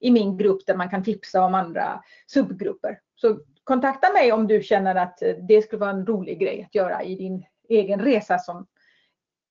[0.00, 2.98] i min grupp där man kan tipsa om andra subgrupper.
[3.14, 6.74] Så kontakta mig om du känner att eh, det skulle vara en rolig grej att
[6.74, 8.66] göra i din egen resa som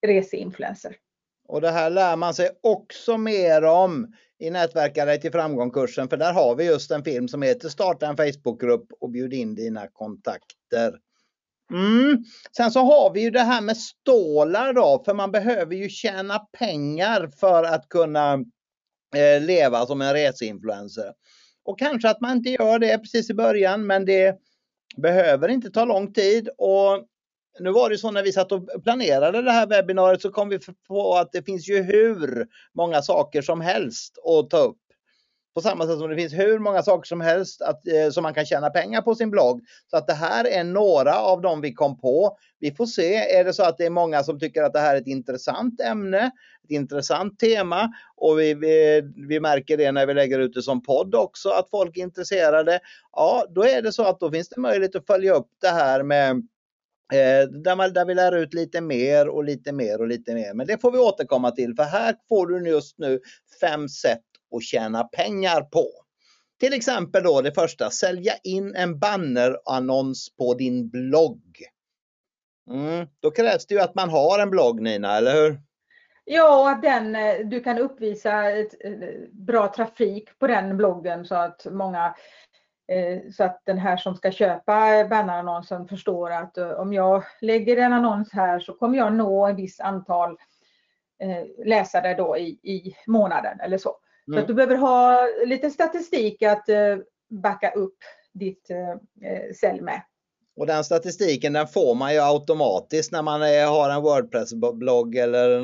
[0.08, 0.96] reseinfluencer.
[1.48, 6.34] Och det här lär man sig också mer om i Nätverkare till framgång-kursen för där
[6.34, 11.00] har vi just en film som heter Starta en Facebookgrupp och bjud in dina kontakter.
[11.72, 12.24] Mm.
[12.58, 16.40] Sen så har vi ju det här med stålar då, för man behöver ju tjäna
[16.40, 18.34] pengar för att kunna
[19.16, 21.14] eh, leva som en reseinfluencer.
[21.66, 24.40] Och kanske att man inte gör det precis i början, men det
[24.98, 26.50] behöver inte ta lång tid.
[26.58, 27.08] Och
[27.60, 30.60] nu var det så när vi satt och planerade det här webbinariet så kom vi
[30.88, 34.78] på att det finns ju hur många saker som helst att ta upp.
[35.54, 38.34] På samma sätt som det finns hur många saker som helst att, eh, som man
[38.34, 39.62] kan tjäna pengar på sin blogg.
[39.90, 42.38] Så att det här är några av dem vi kom på.
[42.60, 44.96] Vi får se, är det så att det är många som tycker att det här
[44.96, 46.32] är ett intressant ämne,
[46.64, 50.84] ett intressant tema och vi, vi, vi märker det när vi lägger ut det som
[50.84, 52.80] podd också att folk är intresserade.
[53.12, 56.04] Ja, då är det så att då finns det möjlighet att följa upp det här
[56.04, 56.32] med
[57.14, 60.54] eh, där, man, där vi lär ut lite mer och lite mer och lite mer.
[60.54, 63.20] Men det får vi återkomma till för här får du just nu
[63.62, 64.22] fem sätt
[64.54, 65.88] och tjäna pengar på.
[66.60, 71.58] Till exempel då det första, sälja in en bannerannons på din blogg.
[72.70, 75.60] Mm, då krävs det ju att man har en blogg Nina, eller hur?
[76.26, 78.92] Ja, att den, eh, du kan uppvisa ett, eh,
[79.32, 82.16] bra trafik på den bloggen så att många
[82.88, 87.94] eh, så att den här som ska köpa bannerannonsen förstår att om jag lägger en
[87.94, 90.38] annons här så kommer jag nå ett visst antal
[91.66, 93.98] läsare då i, i månaden eller så.
[94.28, 94.42] Mm.
[94.42, 96.98] Så du behöver ha lite statistik att eh,
[97.30, 97.98] backa upp
[98.34, 100.02] ditt eh, sälj med.
[100.56, 105.60] Och den statistiken den får man ju automatiskt när man är, har en Wordpress-blogg eller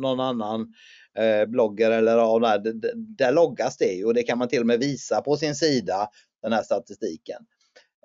[0.00, 0.74] någon annan
[1.18, 4.66] eh, blogger eller ja, där, där loggas det ju och det kan man till och
[4.66, 6.08] med visa på sin sida,
[6.42, 7.46] den här statistiken.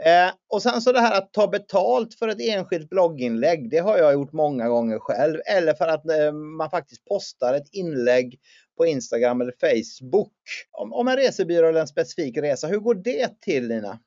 [0.05, 3.97] Eh, och sen så det här att ta betalt för ett enskilt blogginlägg, det har
[3.97, 5.39] jag gjort många gånger själv.
[5.45, 8.39] Eller för att eh, man faktiskt postar ett inlägg
[8.79, 10.33] på Instagram eller Facebook
[10.71, 12.67] om, om en resebyrå eller en specifik resa.
[12.67, 13.99] Hur går det till Lina?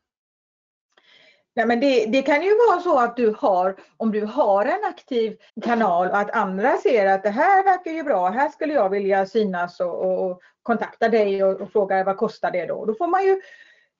[1.54, 4.84] Nej, men det, det, kan ju vara så att du har, om du har en
[4.84, 8.90] aktiv kanal och att andra ser att det här verkar ju bra, här skulle jag
[8.90, 12.84] vilja synas och, och, och kontakta dig och, och, fråga vad kostar det då?
[12.84, 13.30] Då får man ju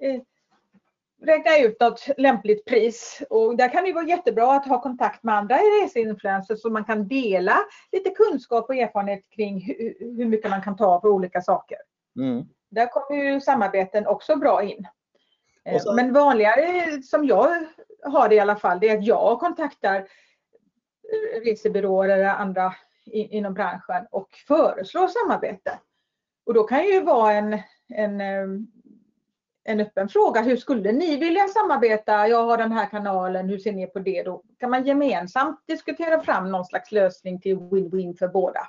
[0.03, 0.21] eh,
[1.23, 3.23] räkna ut något lämpligt pris.
[3.31, 7.09] Och där kan det vara jättebra att ha kontakt med andra reseinfluencers så man kan
[7.09, 7.57] dela
[7.93, 11.79] lite kunskap och erfarenhet kring hur, hur mycket man kan ta för olika saker.
[12.17, 12.45] Mm.
[12.71, 14.87] Där kommer ju samarbeten också bra in.
[15.81, 15.95] Så...
[15.95, 17.67] Men vanligare som jag
[18.03, 20.09] har det i alla fall, det är att jag kontaktar
[21.45, 22.75] resebyråer eller andra
[23.07, 25.79] inom branschen och föreslår samarbete.
[26.47, 27.59] Och då kan ju vara en,
[27.89, 28.47] en eh,
[29.65, 30.43] en öppen fråga.
[30.43, 32.29] Hur skulle ni vilja samarbeta?
[32.29, 34.23] Jag har den här kanalen, hur ser ni på det?
[34.23, 38.61] Då kan man gemensamt diskutera fram någon slags lösning till win-win för båda.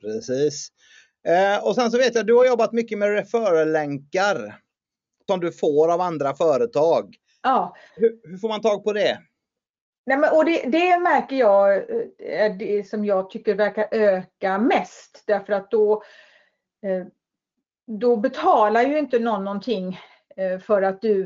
[0.00, 0.68] Precis.
[1.26, 4.60] Eh, och sen så vet jag, du har jobbat mycket med referral-länkar
[5.26, 7.16] som du får av andra företag.
[7.42, 7.76] Ja.
[7.96, 9.18] Hur, hur får man tag på det?
[10.06, 11.84] Nej, men, och det, det märker jag eh,
[12.18, 16.02] är det som jag tycker verkar öka mest därför att då,
[16.86, 17.06] eh,
[17.86, 21.22] då betalar ju inte någon någonting Eh, Eh, för att du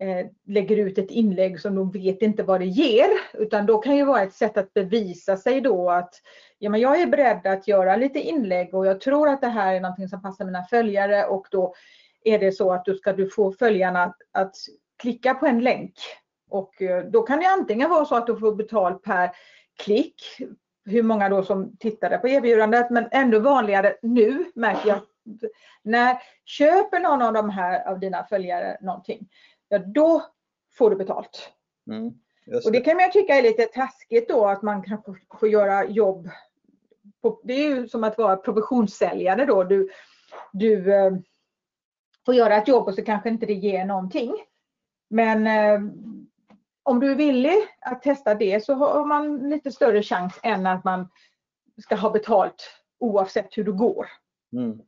[0.00, 3.08] eh, lägger ut ett inlägg som de vet inte vad det ger.
[3.32, 6.14] Utan då kan ju vara ett sätt att bevisa sig då att
[6.58, 9.74] ja, men jag är beredd att göra lite inlägg och jag tror att det här
[9.74, 11.74] är någonting som passar mina följare och då
[12.24, 14.54] är det så att du ska du få följarna att
[14.98, 15.94] klicka på en länk.
[16.50, 19.30] Och eh, då kan det antingen vara så att du får betalt per
[19.84, 20.22] klick,
[20.84, 24.98] hur många då som tittade på erbjudandet, men ännu vanligare nu märker jag
[25.82, 29.28] när köper någon av de här av dina följare någonting,
[29.68, 30.22] ja då
[30.78, 31.52] får du betalt.
[31.90, 32.10] Mm,
[32.46, 32.64] det.
[32.64, 35.84] Och det kan man tycka är lite taskigt då att man kan få, få göra
[35.84, 36.28] jobb.
[37.22, 39.64] På, det är ju som att vara provisionssäljare då.
[39.64, 39.88] Du,
[40.52, 41.12] du eh,
[42.26, 44.34] får göra ett jobb och så kanske inte det ger någonting.
[45.10, 45.80] Men eh,
[46.82, 50.84] om du är villig att testa det så har man lite större chans än att
[50.84, 51.08] man
[51.82, 54.06] ska ha betalt oavsett hur det går.
[54.52, 54.80] Mm.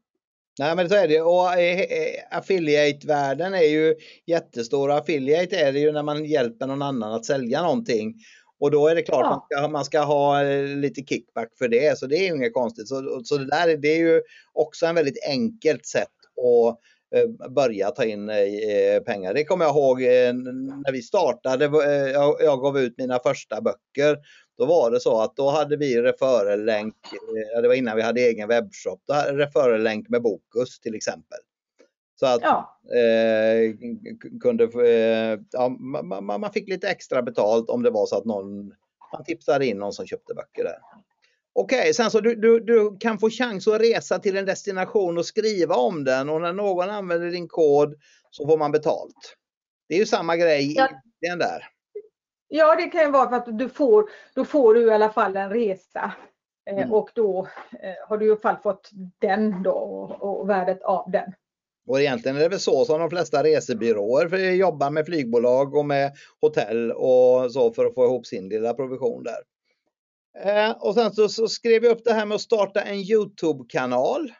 [0.58, 3.94] Nej men så är det och eh, eh, affiliate-världen är ju
[4.26, 4.90] jättestor.
[4.90, 8.14] Affiliate är det ju när man hjälper någon annan att sälja någonting.
[8.60, 9.30] Och då är det klart ja.
[9.30, 12.54] man, ska, man ska ha eh, lite kickback för det, så det är ju inget
[12.54, 12.88] konstigt.
[12.88, 14.22] Så, så det där det är ju
[14.52, 18.30] också en väldigt enkelt sätt att börja ta in
[19.06, 19.34] pengar.
[19.34, 21.64] Det kommer jag ihåg när vi startade,
[22.40, 24.18] jag gav ut mina första böcker.
[24.62, 26.94] Då var det så att då hade vi referrelänk,
[27.62, 31.38] det var innan vi hade egen webbshop, då hade referrelänk med Bokus till exempel.
[32.20, 32.80] Så att ja.
[32.96, 33.74] eh,
[34.40, 38.74] kunde, eh, ja, man, man, fick lite extra betalt om det var så att någon,
[39.12, 40.78] man tipsade in någon som köpte böcker där.
[41.52, 45.18] Okej, okay, sen så du, du, du, kan få chans att resa till en destination
[45.18, 47.94] och skriva om den och när någon använder din kod
[48.30, 49.36] så får man betalt.
[49.88, 50.74] Det är ju samma grej
[51.20, 51.36] ja.
[51.36, 51.68] där.
[52.54, 55.36] Ja, det kan ju vara för att du får, då får du i alla fall
[55.36, 56.12] en resa.
[56.70, 56.92] Eh, mm.
[56.92, 57.48] Och då
[57.82, 61.32] eh, har du i alla fall fått den då och, och värdet av den.
[61.86, 65.84] Och egentligen är det väl så som de flesta resebyråer för jobbar med flygbolag och
[65.84, 69.42] med hotell och så för att få ihop sin lilla provision där.
[70.44, 74.32] Eh, och sen så, så, skrev jag upp det här med att starta en Youtube-kanal.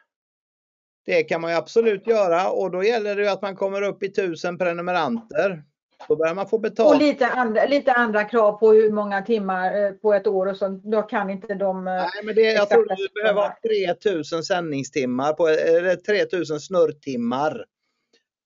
[1.05, 4.11] Det kan man ju absolut göra och då gäller det att man kommer upp i
[4.11, 5.63] tusen prenumeranter.
[6.07, 6.95] Då börjar man få betalt.
[6.95, 10.57] Och lite andra, lite andra krav på hur många timmar eh, på ett år och
[10.57, 10.67] så.
[10.83, 11.87] Då kan inte de...
[11.87, 13.57] Eh, Nej, men det, jag tror du behöver ha
[14.03, 17.65] 3000 sändningstimmar, på, eller 3000 snurrtimmar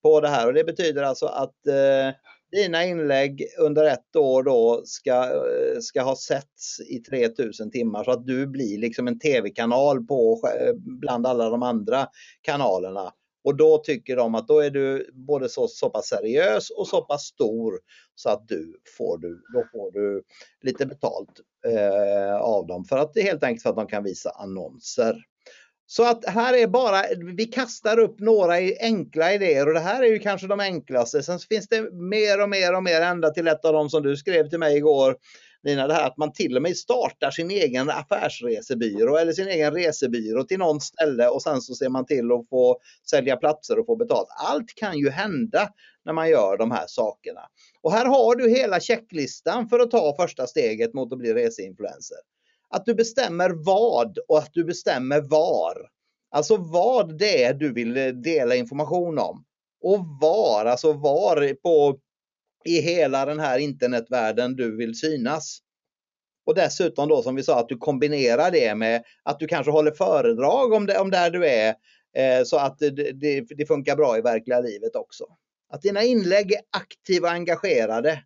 [0.04, 0.48] på det här.
[0.48, 2.16] Och det betyder alltså att eh,
[2.52, 8.12] dina inlägg under ett år då ska, eh, ska ha setts i 3000 timmar så
[8.12, 10.42] att du blir liksom en tv-kanal på
[10.76, 12.08] bland alla de andra
[12.42, 13.14] kanalerna.
[13.48, 17.02] Och då tycker de att då är du både så, så pass seriös och så
[17.02, 17.80] pass stor
[18.16, 20.24] så att du får, du, då får du
[20.62, 21.30] lite betalt
[21.68, 25.16] eh, av dem för att det är helt enkelt för att de kan visa annonser.
[25.86, 27.04] Så att här är bara,
[27.36, 31.24] vi kastar upp några enkla idéer och det här är ju kanske de enklaste.
[31.24, 34.18] Sen finns det mer och mer och mer ända till ett av dem som du
[34.18, 35.16] skrev till mig igår
[35.64, 39.74] Lina, det här att man till och med startar sin egen affärsresebyrå eller sin egen
[39.74, 42.80] resebyrå till någon ställe och sen så ser man till att få
[43.10, 44.28] sälja platser och få betalt.
[44.30, 45.70] Allt kan ju hända
[46.06, 47.42] när man gör de här sakerna.
[47.82, 52.18] Och här har du hela checklistan för att ta första steget mot att bli reseinfluencer.
[52.70, 55.74] Att du bestämmer vad och att du bestämmer var.
[56.32, 59.44] Alltså vad det är du vill dela information om.
[59.82, 62.00] Och var, alltså var på
[62.66, 65.60] i hela den här internetvärlden du vill synas.
[66.46, 69.92] Och dessutom då som vi sa att du kombinerar det med att du kanske håller
[69.92, 71.76] föredrag om, det, om där du är
[72.18, 75.26] eh, så att det, det, det, funkar bra i verkliga livet också.
[75.70, 78.24] Att dina inlägg är aktiva och engagerade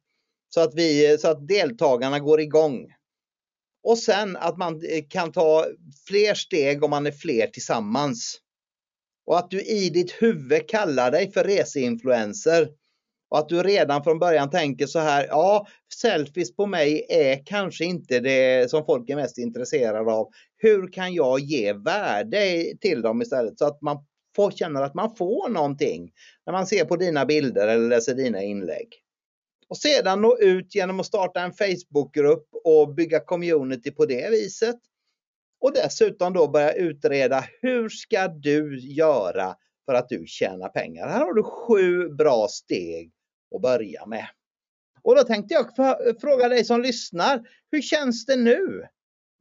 [0.49, 2.93] så att, vi, så att deltagarna går igång.
[3.83, 5.65] Och sen att man eh, kan ta
[6.07, 8.37] fler steg om man är fler tillsammans.
[9.25, 12.69] Och att du i ditt huvud kallar dig för reseinfluencer.
[13.31, 15.67] Och att du redan från början tänker så här, ja,
[16.01, 20.27] selfies på mig är kanske inte det som folk är mest intresserade av.
[20.57, 23.97] Hur kan jag ge värde till dem istället så att man
[24.35, 26.11] får, känner att man får någonting
[26.45, 28.87] när man ser på dina bilder eller läser dina inlägg.
[29.69, 34.79] Och sedan nå ut genom att starta en Facebookgrupp och bygga community på det viset.
[35.61, 39.55] Och dessutom då börja utreda hur ska du göra
[39.85, 41.07] för att du tjänar pengar.
[41.07, 43.11] Här har du sju bra steg
[43.55, 44.27] att börja med.
[45.01, 45.67] Och då tänkte jag
[46.21, 48.87] fråga dig som lyssnar, hur känns det nu?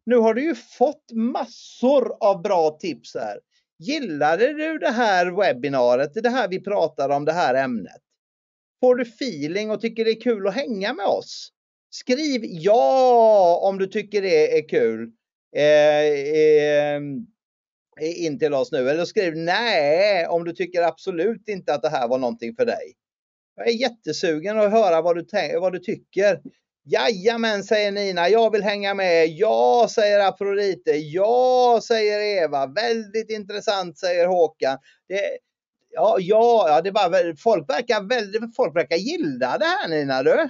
[0.06, 3.40] Nu har du ju fått massor av bra tips här.
[3.78, 8.02] Gillade du det här webbinariet, det här vi pratar om, det här ämnet?
[8.80, 11.52] Får du feeling och tycker det är kul att hänga med oss?
[11.90, 15.12] Skriv ja om du tycker det är kul
[15.56, 16.96] eh, eh,
[18.00, 18.90] eh in till oss nu.
[18.90, 22.94] Eller skriv nej om du tycker absolut inte att det här var någonting för dig.
[23.57, 25.24] Jag är jättesugen att höra vad du,
[25.61, 26.40] vad du tycker.
[26.84, 28.28] Jajamän, säger Nina.
[28.28, 29.28] Jag vill hänga med.
[29.28, 30.90] Ja, säger Afrodite.
[30.90, 32.66] Ja, säger Eva.
[32.66, 34.78] Väldigt intressant, säger Håkan.
[35.09, 35.38] Det,
[35.90, 40.48] ja, ja, ja, det bara, folk verkar väldigt, folk verkar gilla det här Nina du.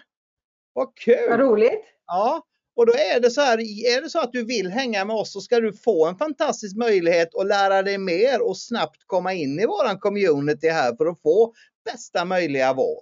[0.73, 1.29] Vad kul!
[1.29, 1.85] Vad roligt!
[2.07, 2.47] Ja,
[2.77, 3.59] och då är det så här,
[3.97, 6.77] är det så att du vill hänga med oss så ska du få en fantastisk
[6.77, 11.23] möjlighet att lära dig mer och snabbt komma in i våran community här för att
[11.23, 11.53] få
[11.85, 13.01] bästa möjliga vår.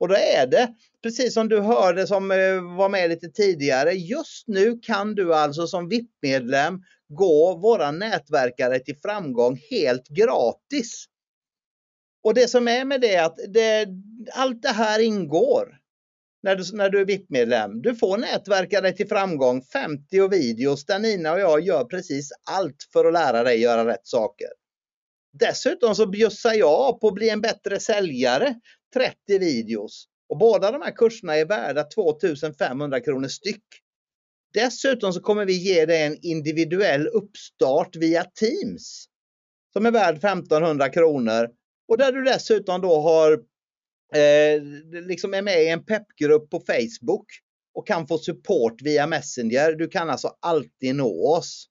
[0.00, 4.48] Och då är det, precis som du hörde som eh, var med lite tidigare, just
[4.48, 11.04] nu kan du alltså som VIP-medlem gå våra nätverkare till framgång helt gratis.
[12.22, 13.88] Och det som är med det är att det,
[14.32, 15.78] allt det här ingår
[16.42, 17.82] när du, när du är VIP-medlem.
[17.82, 22.88] Du får nätverka dig till framgång, 50 videos där Nina och jag gör precis allt
[22.92, 24.48] för att lära dig göra rätt saker.
[25.38, 28.54] Dessutom så bjussar jag på att bli en bättre säljare,
[28.94, 30.04] 30 videos.
[30.28, 33.64] Och båda de här kurserna är värda 2500 kronor styck.
[34.54, 39.06] Dessutom så kommer vi ge dig en individuell uppstart via Teams
[39.72, 41.48] som är värd 1500 kronor
[41.88, 43.32] och där du dessutom då har
[44.14, 44.62] eh,
[45.06, 47.26] liksom är med i en peppgrupp på Facebook
[47.74, 49.72] och kan få support via Messenger.
[49.72, 51.66] Du kan alltså alltid nå oss.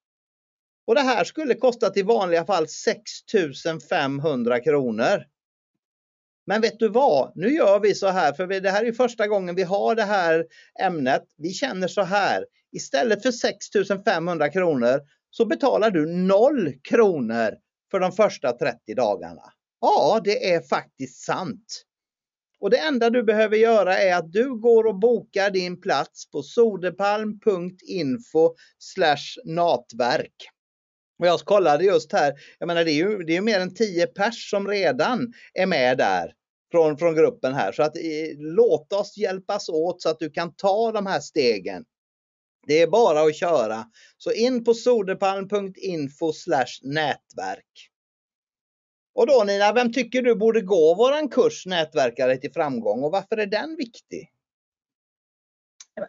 [0.87, 5.25] Och det här skulle kosta i vanliga fall 6500 kronor.
[6.47, 7.31] Men vet du vad?
[7.35, 10.45] Nu gör vi så här, för det här är första gången vi har det här
[10.79, 11.23] ämnet.
[11.37, 12.45] Vi känner så här.
[12.71, 17.53] Istället för 6500 kronor så betalar du 0 kronor
[17.91, 19.43] för de första 30 dagarna.
[19.81, 21.83] Ja, det är faktiskt sant.
[22.59, 26.43] Och det enda du behöver göra är att du går och bokar din plats på
[26.43, 28.55] sodepalm.info
[29.45, 30.49] natverk.
[31.19, 34.07] Och jag kollade just här, jag menar det är ju, det är mer än 10
[34.07, 36.33] pers som redan är med där
[36.71, 37.71] från, från gruppen här.
[37.71, 38.03] Så att eh,
[38.37, 41.85] låt oss hjälpas åt så att du kan ta de här stegen.
[42.67, 43.85] Det är bara att köra.
[44.17, 46.31] Så in på soderpalm.info
[46.83, 47.89] nätverk.
[49.15, 53.37] Och då Nina, vem tycker du borde gå våran kurs Nätverkare till framgång och varför
[53.37, 54.31] är den viktig?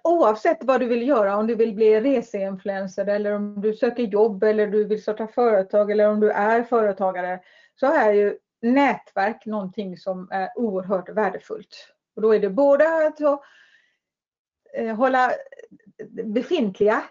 [0.05, 4.43] Oavsett vad du vill göra, om du vill bli reseinfluencer eller om du söker jobb
[4.43, 7.41] eller du vill starta företag eller om du är företagare
[7.80, 11.95] så är ju nätverk någonting som är oerhört värdefullt.
[12.16, 13.20] Och då är det både att
[14.74, 15.32] eh, hålla
[16.24, 17.05] befintliga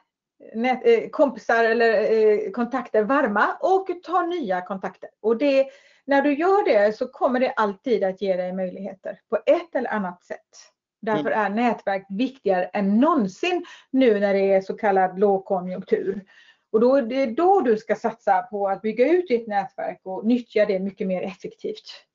[0.84, 5.10] eh, kompisar eller eh, kontakter varma och ta nya kontakter.
[5.22, 5.68] Och det,
[6.06, 9.90] när du gör det så kommer det alltid att ge dig möjligheter på ett eller
[9.90, 10.75] annat sätt.
[11.06, 16.24] Därför är nätverk viktigare än någonsin nu när det är så kallad lågkonjunktur.
[16.72, 20.26] Och då, det är då du ska satsa på att bygga ut ditt nätverk och
[20.26, 22.06] nyttja det mycket mer effektivt.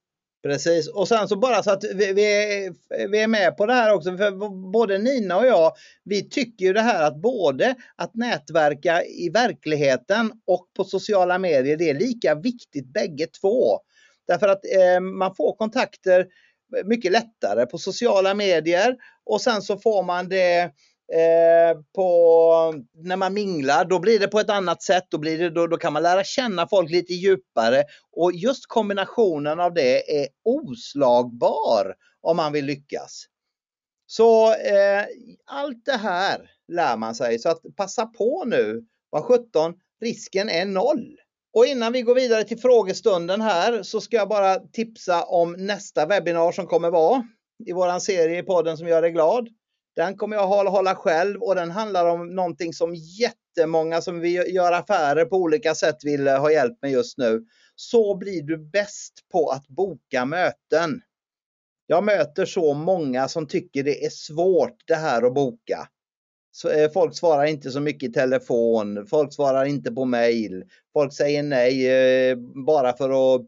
[0.42, 3.72] Precis, och sen så bara så att vi, vi, är, vi är med på det
[3.72, 4.30] här också, för
[4.70, 5.72] både Nina och jag,
[6.04, 11.76] vi tycker ju det här att både att nätverka i verkligheten och på sociala medier,
[11.76, 13.78] det är lika viktigt bägge två.
[14.26, 16.26] Därför att eh, man får kontakter
[16.84, 20.60] mycket lättare på sociala medier och sen så får man det
[21.12, 25.04] eh, på, när man minglar, då blir det på ett annat sätt.
[25.08, 29.60] Då, blir det, då, då kan man lära känna folk lite djupare och just kombinationen
[29.60, 33.24] av det är oslagbar om man vill lyckas.
[34.06, 35.06] Så eh,
[35.46, 37.38] allt det här lär man sig.
[37.38, 38.86] Så att passa på nu.
[39.10, 41.16] Vad 17, risken är noll.
[41.52, 46.06] Och innan vi går vidare till frågestunden här så ska jag bara tipsa om nästa
[46.06, 47.24] webbinar som kommer vara
[47.66, 49.48] i våran serie i podden som gör dig glad.
[49.96, 54.72] Den kommer jag hålla själv och den handlar om någonting som jättemånga som vi gör
[54.72, 57.44] affärer på olika sätt vill eh, ha hjälp med just nu.
[57.74, 61.02] Så blir du bäst på att boka möten.
[61.86, 65.88] Jag möter så många som tycker det är svårt det här att boka.
[66.74, 71.42] Eh, folk svarar inte så mycket i telefon, folk svarar inte på mail, folk säger
[71.42, 72.36] nej eh,
[72.66, 73.42] bara för att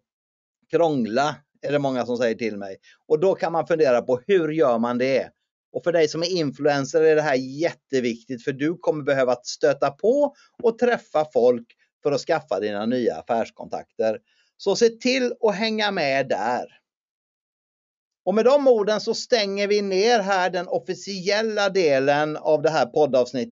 [0.71, 2.77] krångla, är det många som säger till mig.
[3.09, 5.31] Och då kan man fundera på hur gör man det?
[5.73, 9.91] Och för dig som är influencer är det här jätteviktigt för du kommer behöva stöta
[9.91, 11.67] på och träffa folk
[12.03, 14.19] för att skaffa dina nya affärskontakter.
[14.57, 16.82] Så se till att hänga med där.
[18.25, 22.87] Och med de orden så stänger vi ner här den officiella delen av det här
[22.87, 23.51] poddavsnittet.